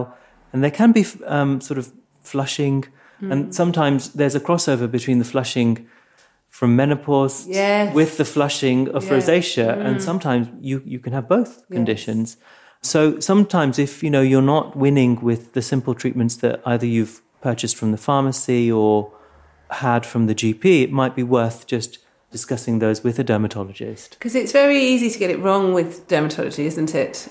and 0.53 0.63
there 0.63 0.71
can 0.71 0.91
be 0.93 1.05
um, 1.25 1.59
sort 1.59 1.77
of 1.77 1.91
flushing, 2.21 2.85
and 3.31 3.53
sometimes 3.53 4.13
there's 4.13 4.35
a 4.35 4.39
crossover 4.39 4.87
between 4.89 5.19
the 5.19 5.25
flushing 5.25 5.87
from 6.57 6.73
menopause 6.73 7.45
Yes. 7.47 7.93
with 7.93 8.15
the 8.15 8.23
flushing 8.23 8.87
of 8.97 9.03
Yeah. 9.03 9.13
rosacea, 9.15 9.69
and 9.85 9.97
mm. 9.97 10.01
sometimes 10.09 10.47
you 10.61 10.81
you 10.93 10.99
can 11.05 11.11
have 11.11 11.27
both 11.27 11.51
conditions. 11.69 12.37
So 12.81 12.99
sometimes 13.19 13.77
if 13.77 14.01
you 14.03 14.09
know 14.15 14.21
you're 14.31 14.49
not 14.55 14.65
winning 14.85 15.13
with 15.29 15.41
the 15.55 15.61
simple 15.61 15.93
treatments 15.93 16.35
that 16.43 16.55
either 16.65 16.87
you've 16.95 17.15
purchased 17.41 17.75
from 17.75 17.91
the 17.91 17.97
pharmacy 17.97 18.71
or 18.71 19.11
had 19.69 20.05
from 20.05 20.27
the 20.27 20.35
GP, 20.41 20.65
it 20.85 20.91
might 21.01 21.13
be 21.21 21.23
worth 21.23 21.59
just 21.75 21.91
discussing 22.31 22.79
those 22.79 23.03
with 23.03 23.19
a 23.19 23.23
dermatologist. 23.23 24.09
Because 24.17 24.35
it's 24.41 24.53
very 24.53 24.79
easy 24.91 25.09
to 25.09 25.19
get 25.19 25.29
it 25.29 25.39
wrong 25.45 25.73
with 25.73 26.07
dermatology, 26.07 26.65
isn't 26.71 26.95
it? 26.95 27.27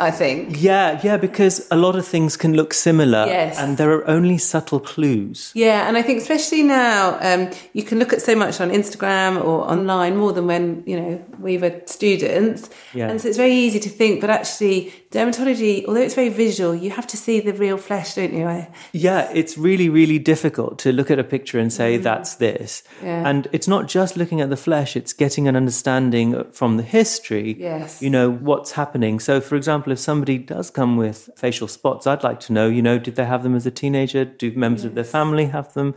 I 0.00 0.10
think. 0.10 0.62
Yeah, 0.62 1.00
yeah, 1.02 1.16
because 1.16 1.66
a 1.70 1.76
lot 1.76 1.96
of 1.96 2.06
things 2.06 2.36
can 2.36 2.54
look 2.54 2.72
similar, 2.74 3.26
Yes. 3.26 3.58
and 3.58 3.76
there 3.78 3.90
are 3.92 4.06
only 4.08 4.38
subtle 4.38 4.80
clues. 4.80 5.50
Yeah, 5.54 5.88
and 5.88 5.96
I 5.96 6.02
think 6.02 6.20
especially 6.20 6.62
now, 6.62 7.18
um, 7.20 7.50
you 7.72 7.82
can 7.82 7.98
look 7.98 8.12
at 8.12 8.22
so 8.22 8.34
much 8.36 8.60
on 8.60 8.70
Instagram 8.70 9.42
or 9.44 9.68
online 9.70 10.16
more 10.16 10.32
than 10.32 10.46
when 10.46 10.82
you 10.86 11.00
know 11.00 11.20
we 11.40 11.58
were 11.58 11.74
students, 11.86 12.70
Yeah. 12.94 13.08
and 13.10 13.20
so 13.20 13.28
it's 13.28 13.36
very 13.36 13.54
easy 13.54 13.80
to 13.80 13.88
think. 13.88 14.20
But 14.20 14.30
actually, 14.30 14.92
dermatology, 15.10 15.84
although 15.86 16.00
it's 16.00 16.14
very 16.14 16.28
visual, 16.28 16.74
you 16.74 16.90
have 16.90 17.06
to 17.08 17.16
see 17.16 17.40
the 17.40 17.52
real 17.52 17.76
flesh, 17.76 18.14
don't 18.14 18.32
you? 18.34 18.46
I, 18.46 18.68
Yeah, 18.92 19.28
it's 19.34 19.56
really, 19.58 19.88
really 19.88 20.18
difficult 20.18 20.78
to 20.80 20.92
look 20.92 21.10
at 21.10 21.18
a 21.18 21.24
picture 21.24 21.58
and 21.58 21.72
say 21.72 21.96
that's 21.96 22.36
this. 22.36 22.82
Mm. 23.00 23.06
Yeah. 23.06 23.28
And 23.28 23.48
it's 23.52 23.68
not 23.68 23.88
just 23.88 24.16
looking 24.16 24.40
at 24.40 24.50
the 24.50 24.56
flesh, 24.56 24.96
it's 24.96 25.12
getting 25.12 25.48
an 25.48 25.56
understanding 25.56 26.44
from 26.52 26.76
the 26.76 26.82
history. 26.82 27.56
Yes. 27.58 28.02
You 28.02 28.10
know, 28.10 28.30
what's 28.30 28.72
happening. 28.72 29.18
So, 29.20 29.40
for 29.40 29.56
example, 29.56 29.87
if 29.92 29.98
somebody 29.98 30.38
does 30.38 30.70
come 30.70 30.96
with 30.96 31.28
facial 31.36 31.68
spots, 31.68 32.06
I'd 32.06 32.22
like 32.24 32.40
to 32.40 32.52
know, 32.52 32.68
you 32.68 32.82
know, 32.82 32.98
did 32.98 33.16
they 33.16 33.24
have 33.24 33.42
them 33.42 33.54
as 33.54 33.66
a 33.66 33.70
teenager? 33.70 34.24
Do 34.24 34.52
members 34.52 34.84
of 34.84 34.94
their 34.94 35.04
family 35.04 35.46
have 35.46 35.72
them? 35.74 35.94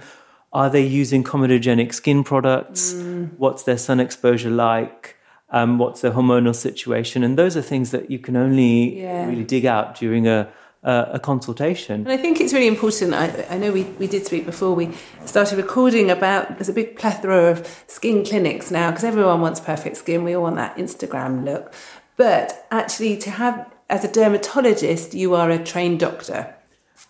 Are 0.54 0.70
they 0.70 0.86
using 0.86 1.24
comedogenic 1.24 1.94
skin 1.94 2.24
products? 2.24 2.94
Mm. 2.94 3.32
What's 3.38 3.64
their 3.64 3.78
sun 3.78 4.00
exposure 4.00 4.50
like? 4.50 5.16
Um, 5.50 5.78
what's 5.78 6.02
their 6.02 6.12
hormonal 6.12 6.56
situation? 6.56 7.24
And 7.24 7.38
those 7.38 7.56
are 7.58 7.62
things 7.62 7.92
that 7.92 8.10
you 8.12 8.20
can 8.20 8.36
only 8.38 9.02
Yeah. 9.02 9.28
really 9.28 9.44
dig 9.44 9.66
out 9.66 9.96
during 9.96 10.28
a, 10.28 10.50
a, 10.84 11.10
a 11.14 11.20
consultation. 11.20 12.02
And 12.02 12.12
I 12.12 12.18
think 12.18 12.40
it's 12.42 12.54
really 12.54 12.68
important. 12.68 13.14
I, 13.14 13.46
I 13.50 13.58
know 13.58 13.72
we, 13.72 13.84
we 13.84 14.08
did 14.08 14.26
speak 14.26 14.46
before 14.46 14.74
we 14.76 14.90
started 15.26 15.58
recording 15.58 16.10
about 16.10 16.58
there's 16.58 16.70
a 16.70 16.74
big 16.74 16.98
plethora 16.98 17.52
of 17.52 17.84
skin 17.88 18.24
clinics 18.26 18.72
now 18.72 18.92
because 18.92 19.04
everyone 19.04 19.42
wants 19.42 19.60
perfect 19.60 19.98
skin. 19.98 20.24
We 20.24 20.34
all 20.36 20.44
want 20.44 20.56
that 20.56 20.78
Instagram 20.78 21.44
look. 21.46 21.74
But 22.18 22.66
actually, 22.72 23.18
to 23.18 23.32
have 23.32 23.70
as 23.92 24.04
a 24.06 24.12
dermatologist, 24.12 25.14
you 25.14 25.36
are 25.36 25.52
a 25.52 25.64
trained 25.64 26.00
doctor. 26.00 26.56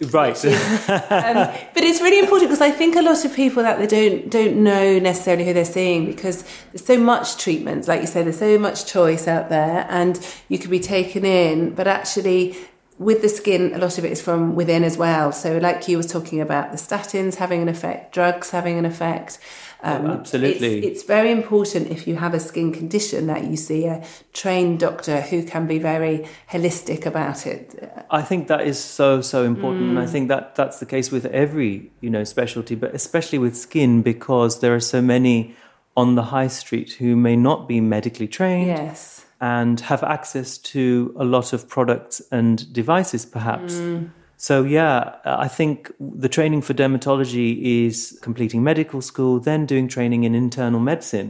Right. 0.10 0.44
Um, 0.46 0.52
but 0.88 1.84
it's 1.84 2.02
really 2.02 2.20
important 2.20 2.50
because 2.50 2.62
I 2.62 2.72
think 2.72 2.96
a 2.96 3.04
lot 3.04 3.24
of 3.24 3.36
people 3.36 3.62
that 3.62 3.78
they 3.78 3.86
don't 3.86 4.32
don't 4.32 4.64
know 4.64 4.98
necessarily 4.98 5.46
who 5.46 5.54
they're 5.54 5.64
seeing 5.64 6.08
because 6.08 6.44
there's 6.72 6.84
so 6.84 6.98
much 6.98 7.38
treatments, 7.38 7.88
like 7.88 8.02
you 8.02 8.08
say, 8.08 8.24
there's 8.24 8.40
so 8.40 8.58
much 8.58 8.88
choice 8.88 9.28
out 9.28 9.50
there, 9.50 9.86
and 9.90 10.20
you 10.50 10.58
could 10.58 10.72
be 10.72 10.80
taken 10.80 11.24
in. 11.24 11.76
But 11.76 11.88
actually, 11.88 12.58
with 12.98 13.22
the 13.22 13.30
skin, 13.30 13.74
a 13.76 13.78
lot 13.78 14.00
of 14.00 14.06
it 14.06 14.12
is 14.12 14.22
from 14.22 14.56
within 14.56 14.84
as 14.84 14.98
well. 14.98 15.32
So, 15.32 15.60
like 15.60 15.88
you 15.88 15.98
was 15.98 16.08
talking 16.08 16.42
about, 16.42 16.72
the 16.72 16.78
statins 16.78 17.36
having 17.36 17.62
an 17.62 17.70
effect, 17.70 18.12
drugs 18.12 18.50
having 18.50 18.80
an 18.80 18.86
effect. 18.86 19.38
Um, 19.84 20.06
Oh, 20.06 20.12
absolutely. 20.20 20.78
It's, 20.80 20.88
it's 20.88 21.04
very 21.04 21.32
important 21.32 21.90
if 21.90 22.08
you 22.08 22.16
have 22.16 22.34
a 22.36 22.40
skin 22.40 22.72
condition 22.72 23.28
that 23.28 23.46
you 23.46 23.58
see 23.58 23.86
a 23.86 24.04
trained 24.34 24.80
doctor 24.80 25.22
who 25.22 25.44
can 25.44 25.66
be 25.68 25.80
very 25.80 26.26
holistic 26.52 27.06
about 27.06 27.48
it. 27.48 27.76
I 28.12 28.22
think 28.22 28.48
that 28.48 28.62
is 28.68 28.78
so 28.80 29.22
so 29.22 29.44
important, 29.44 29.90
and 29.90 30.00
I 30.00 30.06
Mm. 30.06 30.10
think 30.12 30.28
that 30.30 30.56
that's 30.56 30.80
the 30.80 30.86
case 30.86 31.12
with 31.12 31.26
every 31.28 31.92
you 32.02 32.10
know 32.10 32.24
specialty, 32.24 32.76
but 32.76 32.94
especially 32.94 33.40
with 33.40 33.56
skin 33.58 34.02
because 34.04 34.60
there 34.60 34.74
are 34.76 34.80
so 34.82 35.02
many 35.02 35.56
on 35.98 36.16
the 36.16 36.24
high 36.24 36.48
street 36.50 36.94
who 37.00 37.16
may 37.16 37.36
not 37.36 37.68
be 37.68 37.82
medically 37.82 38.28
trained 38.28 38.68
Yes. 38.68 39.26
and 39.42 39.80
have 39.82 40.04
access 40.04 40.58
to 40.60 41.14
a 41.18 41.24
lot 41.26 41.54
of 41.54 41.68
products 41.68 42.22
and 42.32 42.72
devices, 42.74 43.26
perhaps. 43.26 43.74
Mm. 43.76 44.10
So 44.48 44.64
yeah, 44.64 45.18
I 45.24 45.48
think 45.48 45.92
the 46.00 46.28
training 46.28 46.62
for 46.64 46.74
dermatology 46.74 47.50
is 47.86 48.18
completing 48.24 48.64
medical 48.64 49.00
school, 49.00 49.40
then 49.40 49.68
doing 49.68 49.88
training 49.88 50.24
in 50.24 50.34
internal 50.34 50.80
medicine. 50.80 51.30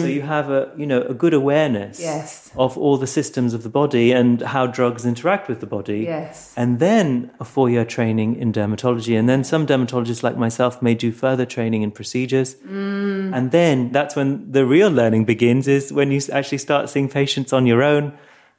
So 0.00 0.06
you 0.16 0.22
have 0.22 0.50
a 0.50 0.62
you 0.76 0.84
know 0.84 1.02
a 1.02 1.14
good 1.14 1.34
awareness 1.42 2.00
Mm. 2.00 2.04
Yes. 2.12 2.50
of 2.56 2.76
all 2.82 2.96
the 3.04 3.06
systems 3.06 3.54
of 3.54 3.62
the 3.62 3.68
body 3.68 4.06
and 4.20 4.42
how 4.54 4.66
drugs 4.66 5.02
interact 5.12 5.44
with 5.48 5.60
the 5.60 5.66
body. 5.76 6.00
Yes. 6.14 6.52
And 6.56 6.70
then 6.80 7.30
a 7.38 7.44
four 7.44 7.70
year 7.74 7.84
training 7.96 8.30
in 8.42 8.52
dermatology. 8.52 9.14
And 9.18 9.28
then 9.28 9.44
some 9.44 9.64
dermatologists 9.66 10.22
like 10.28 10.36
myself 10.46 10.82
may 10.82 10.94
do 11.04 11.12
further 11.12 11.46
training 11.56 11.82
in 11.86 11.90
procedures. 12.00 12.50
Mm. 12.56 13.36
And 13.36 13.44
then 13.58 13.92
that's 13.92 14.14
when 14.16 14.50
the 14.56 14.64
real 14.76 14.90
learning 15.00 15.24
begins, 15.24 15.68
is 15.68 15.92
when 15.92 16.10
you 16.10 16.20
actually 16.38 16.58
start 16.58 16.90
seeing 16.90 17.08
patients 17.08 17.52
on 17.52 17.62
your 17.66 17.82
own 17.94 18.04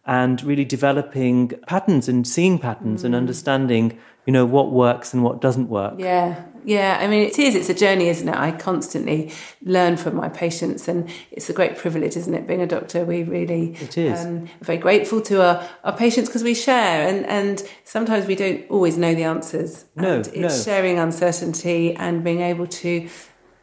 and 0.05 0.41
really 0.43 0.65
developing 0.65 1.49
patterns 1.67 2.07
and 2.09 2.27
seeing 2.27 2.57
patterns 2.59 3.01
Mm. 3.01 3.05
and 3.05 3.15
understanding, 3.15 3.97
you 4.25 4.33
know, 4.33 4.45
what 4.45 4.71
works 4.71 5.13
and 5.13 5.23
what 5.23 5.39
doesn't 5.41 5.69
work. 5.69 5.93
Yeah, 5.97 6.41
yeah. 6.65 6.97
I 6.99 7.07
mean, 7.07 7.23
it 7.23 7.37
is. 7.37 7.53
It's 7.55 7.69
a 7.69 7.73
journey, 7.73 8.09
isn't 8.09 8.27
it? 8.27 8.35
I 8.35 8.51
constantly 8.51 9.31
learn 9.63 9.97
from 9.97 10.15
my 10.15 10.27
patients, 10.29 10.87
and 10.87 11.07
it's 11.31 11.49
a 11.49 11.53
great 11.53 11.77
privilege, 11.77 12.17
isn't 12.17 12.33
it? 12.33 12.47
Being 12.47 12.61
a 12.61 12.67
doctor, 12.67 13.03
we 13.05 13.23
really 13.23 13.75
It 13.79 13.97
is. 13.97 14.25
Um, 14.25 14.47
very 14.61 14.77
grateful 14.79 15.21
to 15.21 15.41
our, 15.43 15.63
our 15.83 15.95
patients 15.95 16.29
because 16.29 16.43
we 16.43 16.55
share, 16.55 17.07
and 17.07 17.25
and 17.27 17.63
sometimes 17.83 18.25
we 18.25 18.35
don't 18.35 18.61
always 18.69 18.97
know 18.97 19.13
the 19.13 19.23
answers. 19.23 19.85
No, 19.95 20.15
and 20.17 20.27
it's 20.27 20.35
no. 20.35 20.49
sharing 20.73 20.97
uncertainty 20.99 21.95
and 21.95 22.23
being 22.23 22.41
able 22.41 22.67
to 22.67 23.07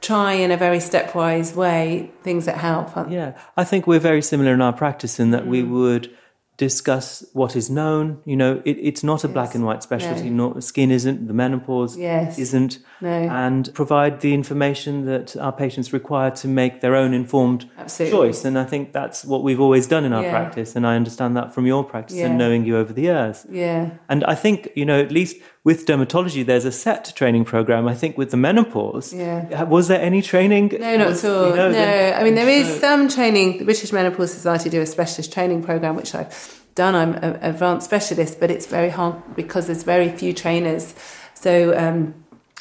try 0.00 0.32
in 0.34 0.52
a 0.52 0.56
very 0.56 0.78
stepwise 0.78 1.54
way 1.56 2.10
things 2.22 2.44
that 2.46 2.56
help. 2.56 2.90
Yeah, 3.10 3.32
I 3.56 3.64
think 3.64 3.86
we're 3.88 3.98
very 3.98 4.22
similar 4.22 4.54
in 4.54 4.60
our 4.60 4.72
practice 4.72 5.18
in 5.18 5.32
that 5.32 5.46
we 5.48 5.62
Mm. 5.62 5.70
would 5.70 6.10
discuss 6.58 7.24
what 7.32 7.56
is 7.56 7.70
known. 7.70 8.18
You 8.26 8.36
know, 8.36 8.60
it, 8.64 8.72
it's 8.72 9.02
not 9.02 9.24
a 9.24 9.28
black 9.28 9.54
and 9.54 9.64
white 9.64 9.82
specialty. 9.82 10.28
No. 10.28 10.58
skin 10.60 10.90
isn't, 10.90 11.26
the 11.28 11.32
menopause 11.32 11.96
Yes. 11.96 12.38
isn't, 12.38 12.80
No. 13.00 13.08
and 13.08 13.72
provide 13.74 14.20
the 14.20 14.34
information 14.34 15.06
that 15.06 15.36
our 15.36 15.52
patients 15.52 15.92
require 15.92 16.30
to 16.32 16.48
make 16.48 16.80
their 16.80 16.94
own 16.96 17.14
informed 17.14 17.70
Absolutely. 17.78 18.18
choice. 18.18 18.44
And 18.44 18.58
I 18.58 18.64
think 18.64 18.92
that's 18.92 19.24
what 19.24 19.42
we've 19.44 19.60
always 19.60 19.86
done 19.86 20.04
in 20.04 20.12
our 20.12 20.22
Yeah. 20.24 20.30
practice. 20.30 20.74
And 20.76 20.84
I 20.86 20.96
understand 20.96 21.36
that 21.36 21.54
from 21.54 21.64
your 21.64 21.84
practice 21.84 22.16
Yeah. 22.16 22.26
and 22.26 22.36
knowing 22.36 22.66
you 22.66 22.76
over 22.76 22.92
the 22.92 23.02
years. 23.02 23.46
Yeah. 23.50 23.90
And 24.08 24.24
I 24.24 24.34
think, 24.34 24.68
you 24.74 24.84
know, 24.84 25.00
at 25.00 25.12
least 25.12 25.36
with 25.68 25.84
dermatology, 25.84 26.42
there's 26.46 26.64
a 26.64 26.72
set 26.72 27.02
training 27.14 27.44
program. 27.44 27.86
I 27.94 27.94
think 28.00 28.16
with 28.16 28.30
the 28.30 28.38
menopause, 28.48 29.12
Yeah. 29.12 29.64
was 29.64 29.84
there 29.88 30.00
any 30.10 30.22
training? 30.22 30.66
No, 30.80 30.96
not 30.96 31.08
Was- 31.08 31.22
at 31.24 31.30
all. 31.30 31.48
you 31.50 31.56
know, 31.60 31.66
no, 31.68 31.72
then- 31.72 32.14
I 32.18 32.24
mean 32.24 32.36
there 32.40 32.48
is 32.60 32.66
so- 32.68 32.78
some 32.86 33.02
training. 33.16 33.58
The 33.58 33.66
British 33.70 33.92
Menopause 33.92 34.32
Society 34.32 34.70
do 34.70 34.80
a 34.80 34.86
specialist 34.86 35.30
training 35.36 35.60
program, 35.62 35.94
which 36.00 36.14
I've 36.14 36.32
done. 36.74 36.94
I'm 37.02 37.12
an 37.26 37.38
advanced 37.42 37.84
specialist, 37.92 38.40
but 38.40 38.48
it's 38.50 38.64
very 38.78 38.88
hard 38.98 39.16
because 39.36 39.66
there's 39.68 39.82
very 39.94 40.08
few 40.20 40.32
trainers. 40.32 40.84
So 41.44 41.52
um, 41.84 42.14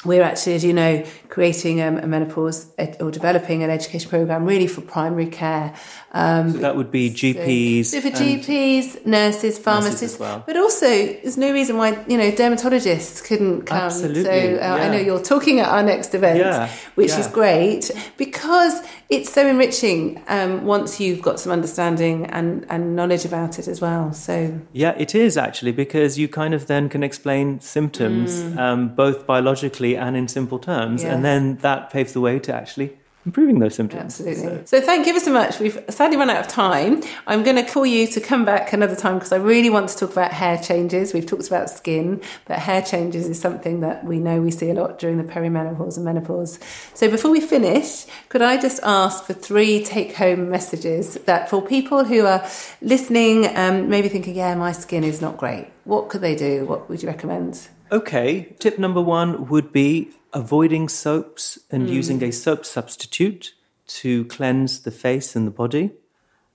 we're 0.04 0.22
actually, 0.22 0.54
as 0.54 0.64
you 0.64 0.72
know, 0.72 1.04
creating 1.28 1.80
um, 1.82 1.96
a 1.98 2.06
menopause 2.06 2.66
ed- 2.78 2.96
or 3.00 3.10
developing 3.10 3.62
an 3.64 3.70
education 3.70 4.08
program 4.08 4.44
really 4.46 4.68
for 4.68 4.80
primary 4.80 5.26
care. 5.26 5.74
Um, 6.12 6.52
So 6.52 6.58
that 6.58 6.76
would 6.76 6.90
be 6.90 7.10
GPs. 7.10 7.86
so 7.86 8.00
for 8.00 8.10
GPs, 8.10 9.04
nurses, 9.04 9.58
pharmacists, 9.58 10.14
as 10.14 10.18
well. 10.20 10.42
but 10.46 10.56
also 10.56 10.86
there's 10.86 11.36
no 11.36 11.52
reason 11.52 11.76
why 11.76 12.02
you 12.06 12.16
know 12.16 12.30
dermatologists 12.30 13.24
couldn't 13.24 13.62
come. 13.62 13.78
Absolutely, 13.78 14.22
So 14.24 14.30
uh, 14.62 14.78
I 14.84 14.88
know 14.88 14.98
you're 14.98 15.22
talking 15.22 15.58
at 15.60 15.68
our 15.68 15.82
next 15.82 16.14
event, 16.14 16.38
Yeah, 16.38 16.68
which 16.94 17.10
yeah. 17.10 17.18
is 17.20 17.26
great 17.26 17.90
because 18.16 18.80
it's 19.10 19.32
so 19.32 19.46
enriching 19.46 20.22
um, 20.28 20.64
once 20.64 21.00
you've 21.00 21.22
got 21.22 21.40
some 21.40 21.50
understanding 21.52 22.26
and, 22.26 22.64
and 22.70 22.94
knowledge 22.94 23.24
about 23.24 23.58
it 23.58 23.66
as 23.66 23.80
well. 23.80 24.12
So 24.12 24.60
Yeah, 24.72 24.94
it 24.96 25.14
is 25.14 25.36
actually 25.36 25.72
because 25.72 26.18
you 26.18 26.28
kind 26.28 26.54
of 26.54 26.66
then 26.68 26.88
can 26.88 27.02
explain 27.02 27.60
symptoms 27.60 28.40
um, 28.56 28.94
both 28.94 29.26
biologically 29.26 29.96
and 29.98 30.16
in 30.16 30.28
simple 30.28 30.58
terms. 30.58 31.02
Yeah. 31.02 31.14
and 31.14 31.24
then 31.24 31.56
that 31.58 31.90
paves 31.90 32.12
the 32.12 32.20
way 32.20 32.38
to 32.40 32.54
actually 32.54 32.96
improving 33.28 33.58
those 33.58 33.74
symptoms. 33.74 34.20
Absolutely. 34.20 34.66
So, 34.66 34.80
thank 34.80 35.06
you 35.06 35.20
so 35.20 35.32
much. 35.32 35.60
We've 35.60 35.78
sadly 35.90 36.16
run 36.16 36.30
out 36.30 36.40
of 36.40 36.48
time. 36.48 37.02
I'm 37.26 37.42
going 37.42 37.56
to 37.56 37.62
call 37.62 37.84
you 37.84 38.06
to 38.06 38.20
come 38.20 38.44
back 38.44 38.72
another 38.72 38.96
time 38.96 39.16
because 39.16 39.32
I 39.32 39.36
really 39.36 39.68
want 39.68 39.90
to 39.90 39.96
talk 39.96 40.12
about 40.12 40.32
hair 40.32 40.56
changes. 40.56 41.12
We've 41.12 41.26
talked 41.26 41.46
about 41.46 41.68
skin, 41.68 42.22
but 42.46 42.58
hair 42.58 42.80
changes 42.80 43.28
is 43.28 43.38
something 43.38 43.80
that 43.80 44.04
we 44.04 44.18
know 44.18 44.40
we 44.40 44.50
see 44.50 44.70
a 44.70 44.74
lot 44.74 44.98
during 44.98 45.18
the 45.18 45.24
perimenopause 45.24 45.96
and 45.96 46.04
menopause. 46.06 46.58
So, 46.94 47.10
before 47.10 47.30
we 47.30 47.40
finish, 47.40 48.06
could 48.30 48.42
I 48.42 48.56
just 48.60 48.80
ask 48.82 49.24
for 49.24 49.34
three 49.34 49.84
take 49.84 50.16
home 50.16 50.48
messages 50.48 51.14
that 51.26 51.50
for 51.50 51.60
people 51.60 52.04
who 52.04 52.24
are 52.24 52.46
listening, 52.80 53.54
um, 53.56 53.90
maybe 53.90 54.08
thinking, 54.08 54.36
yeah, 54.36 54.54
my 54.54 54.72
skin 54.72 55.04
is 55.04 55.20
not 55.20 55.36
great, 55.36 55.68
what 55.84 56.08
could 56.08 56.22
they 56.22 56.34
do? 56.34 56.64
What 56.64 56.88
would 56.88 57.02
you 57.02 57.08
recommend? 57.08 57.68
Okay, 57.90 58.54
tip 58.58 58.78
number 58.78 59.00
one 59.00 59.48
would 59.48 59.72
be 59.72 60.10
avoiding 60.32 60.88
soaps 60.88 61.58
and 61.70 61.86
hmm. 61.86 61.92
using 61.92 62.22
a 62.22 62.30
soap 62.30 62.66
substitute 62.66 63.54
to 63.86 64.26
cleanse 64.26 64.80
the 64.80 64.90
face 64.90 65.34
and 65.34 65.46
the 65.46 65.50
body, 65.50 65.92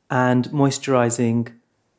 and 0.09 0.45
moisturizing 0.49 1.53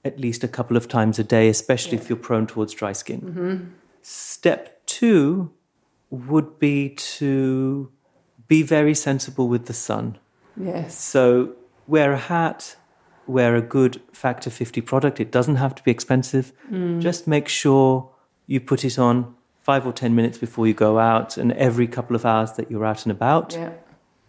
at 0.05 0.21
least 0.21 0.45
a 0.45 0.49
couple 0.49 0.77
of 0.77 0.87
times 0.87 1.19
a 1.19 1.25
day, 1.25 1.49
especially 1.49 1.97
if 1.97 2.09
you're 2.09 2.17
prone 2.17 2.47
towards 2.47 2.75
dry 2.75 2.93
skin. 2.93 3.21
Mm-hmm. 3.21 3.65
Step 4.03 4.85
two 4.87 5.51
would 6.11 6.59
be 6.59 6.91
to 6.91 7.91
be 8.47 8.63
very 8.63 8.95
sensible 8.95 9.49
with 9.49 9.67
the 9.67 9.73
sun. 9.73 10.19
Yes. 10.57 10.97
So 10.97 11.55
wear 11.87 12.13
a 12.13 12.19
hat, 12.19 12.77
wear 13.27 13.57
a 13.57 13.63
good 13.63 14.01
factor 14.13 14.51
50 14.51 14.81
product. 14.83 15.19
It 15.19 15.33
doesn't 15.33 15.57
have 15.57 15.75
to 15.75 15.83
be 15.83 15.91
expensive. 15.91 16.53
Hmm. 16.69 17.01
Just 17.01 17.27
make 17.27 17.49
sure 17.49 18.11
you 18.47 18.61
put 18.61 18.85
it 18.85 18.99
on 18.99 19.35
five 19.61 19.87
or 19.87 19.93
10 19.93 20.15
minutes 20.15 20.37
before 20.39 20.67
you 20.67 20.75
go 20.75 20.99
out 20.99 21.37
and 21.37 21.53
every 21.53 21.87
couple 21.87 22.15
of 22.15 22.27
hours 22.27 22.53
that 22.53 22.71
you're 22.71 22.85
out 22.85 23.05
and 23.05 23.13
about. 23.13 23.55
Yeah. 23.55 23.73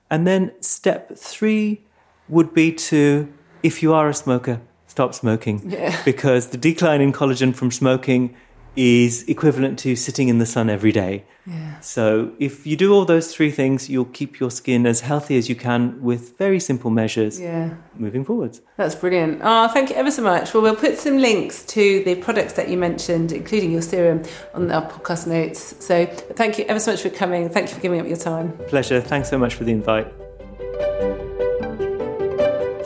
And 0.10 0.26
then 0.26 0.54
step 0.62 1.18
three 1.18 1.82
would 2.30 2.54
be 2.54 2.72
to, 2.72 3.32
if 3.62 3.84
you 3.84 3.94
are 3.94 4.08
a 4.08 4.14
smoker, 4.14 4.62
stop 4.88 5.14
smoking. 5.14 5.70
Yeah. 5.70 6.02
Because 6.06 6.48
the 6.48 6.58
decline 6.58 7.02
in 7.02 7.12
collagen 7.12 7.54
from 7.54 7.72
smoking 7.72 8.36
is 8.76 9.24
equivalent 9.28 9.80
to 9.80 9.96
sitting 9.96 10.28
in 10.30 10.38
the 10.40 10.46
sun 10.46 10.70
every 10.70 10.92
day. 10.92 11.24
Yeah. 11.48 11.80
So 11.80 12.32
if 12.40 12.66
you 12.66 12.76
do 12.76 12.94
all 12.94 13.06
those 13.06 13.34
three 13.34 13.52
things, 13.52 13.90
you'll 13.90 14.06
keep 14.06 14.40
your 14.40 14.50
skin 14.50 14.86
as 14.88 15.02
healthy 15.02 15.38
as 15.38 15.48
you 15.48 15.56
can 15.56 16.02
with 16.02 16.38
very 16.38 16.60
simple 16.60 16.90
measures 16.90 17.40
Yeah. 17.40 17.76
moving 17.98 18.26
forwards. 18.26 18.62
That's 18.78 18.96
brilliant. 18.96 19.42
Oh, 19.44 19.68
thank 19.68 19.90
you 19.92 19.96
ever 19.96 20.10
so 20.12 20.24
much. 20.24 20.54
Well, 20.54 20.64
we'll 20.64 20.76
put 20.76 20.98
some 20.98 21.18
links 21.20 21.64
to 21.68 22.04
the 22.04 22.16
products 22.16 22.54
that 22.54 22.70
you 22.70 22.78
mentioned, 22.78 23.32
including 23.32 23.72
your 23.72 23.84
serum, 23.84 24.24
on 24.56 24.72
our 24.72 24.90
podcast 24.90 25.28
notes. 25.28 25.76
So 25.86 26.06
thank 26.08 26.58
you 26.58 26.66
ever 26.68 26.80
so 26.80 26.92
much 26.92 27.02
for 27.02 27.10
coming. 27.12 27.48
Thank 27.50 27.70
you 27.70 27.76
for 27.76 27.82
giving 27.82 28.00
up 28.02 28.08
your 28.08 28.18
time. 28.18 28.54
Pleasure. 28.68 29.00
Thanks 29.00 29.30
so 29.30 29.38
much 29.38 29.54
for 29.56 29.64
the 29.66 29.72
invite. 29.72 30.25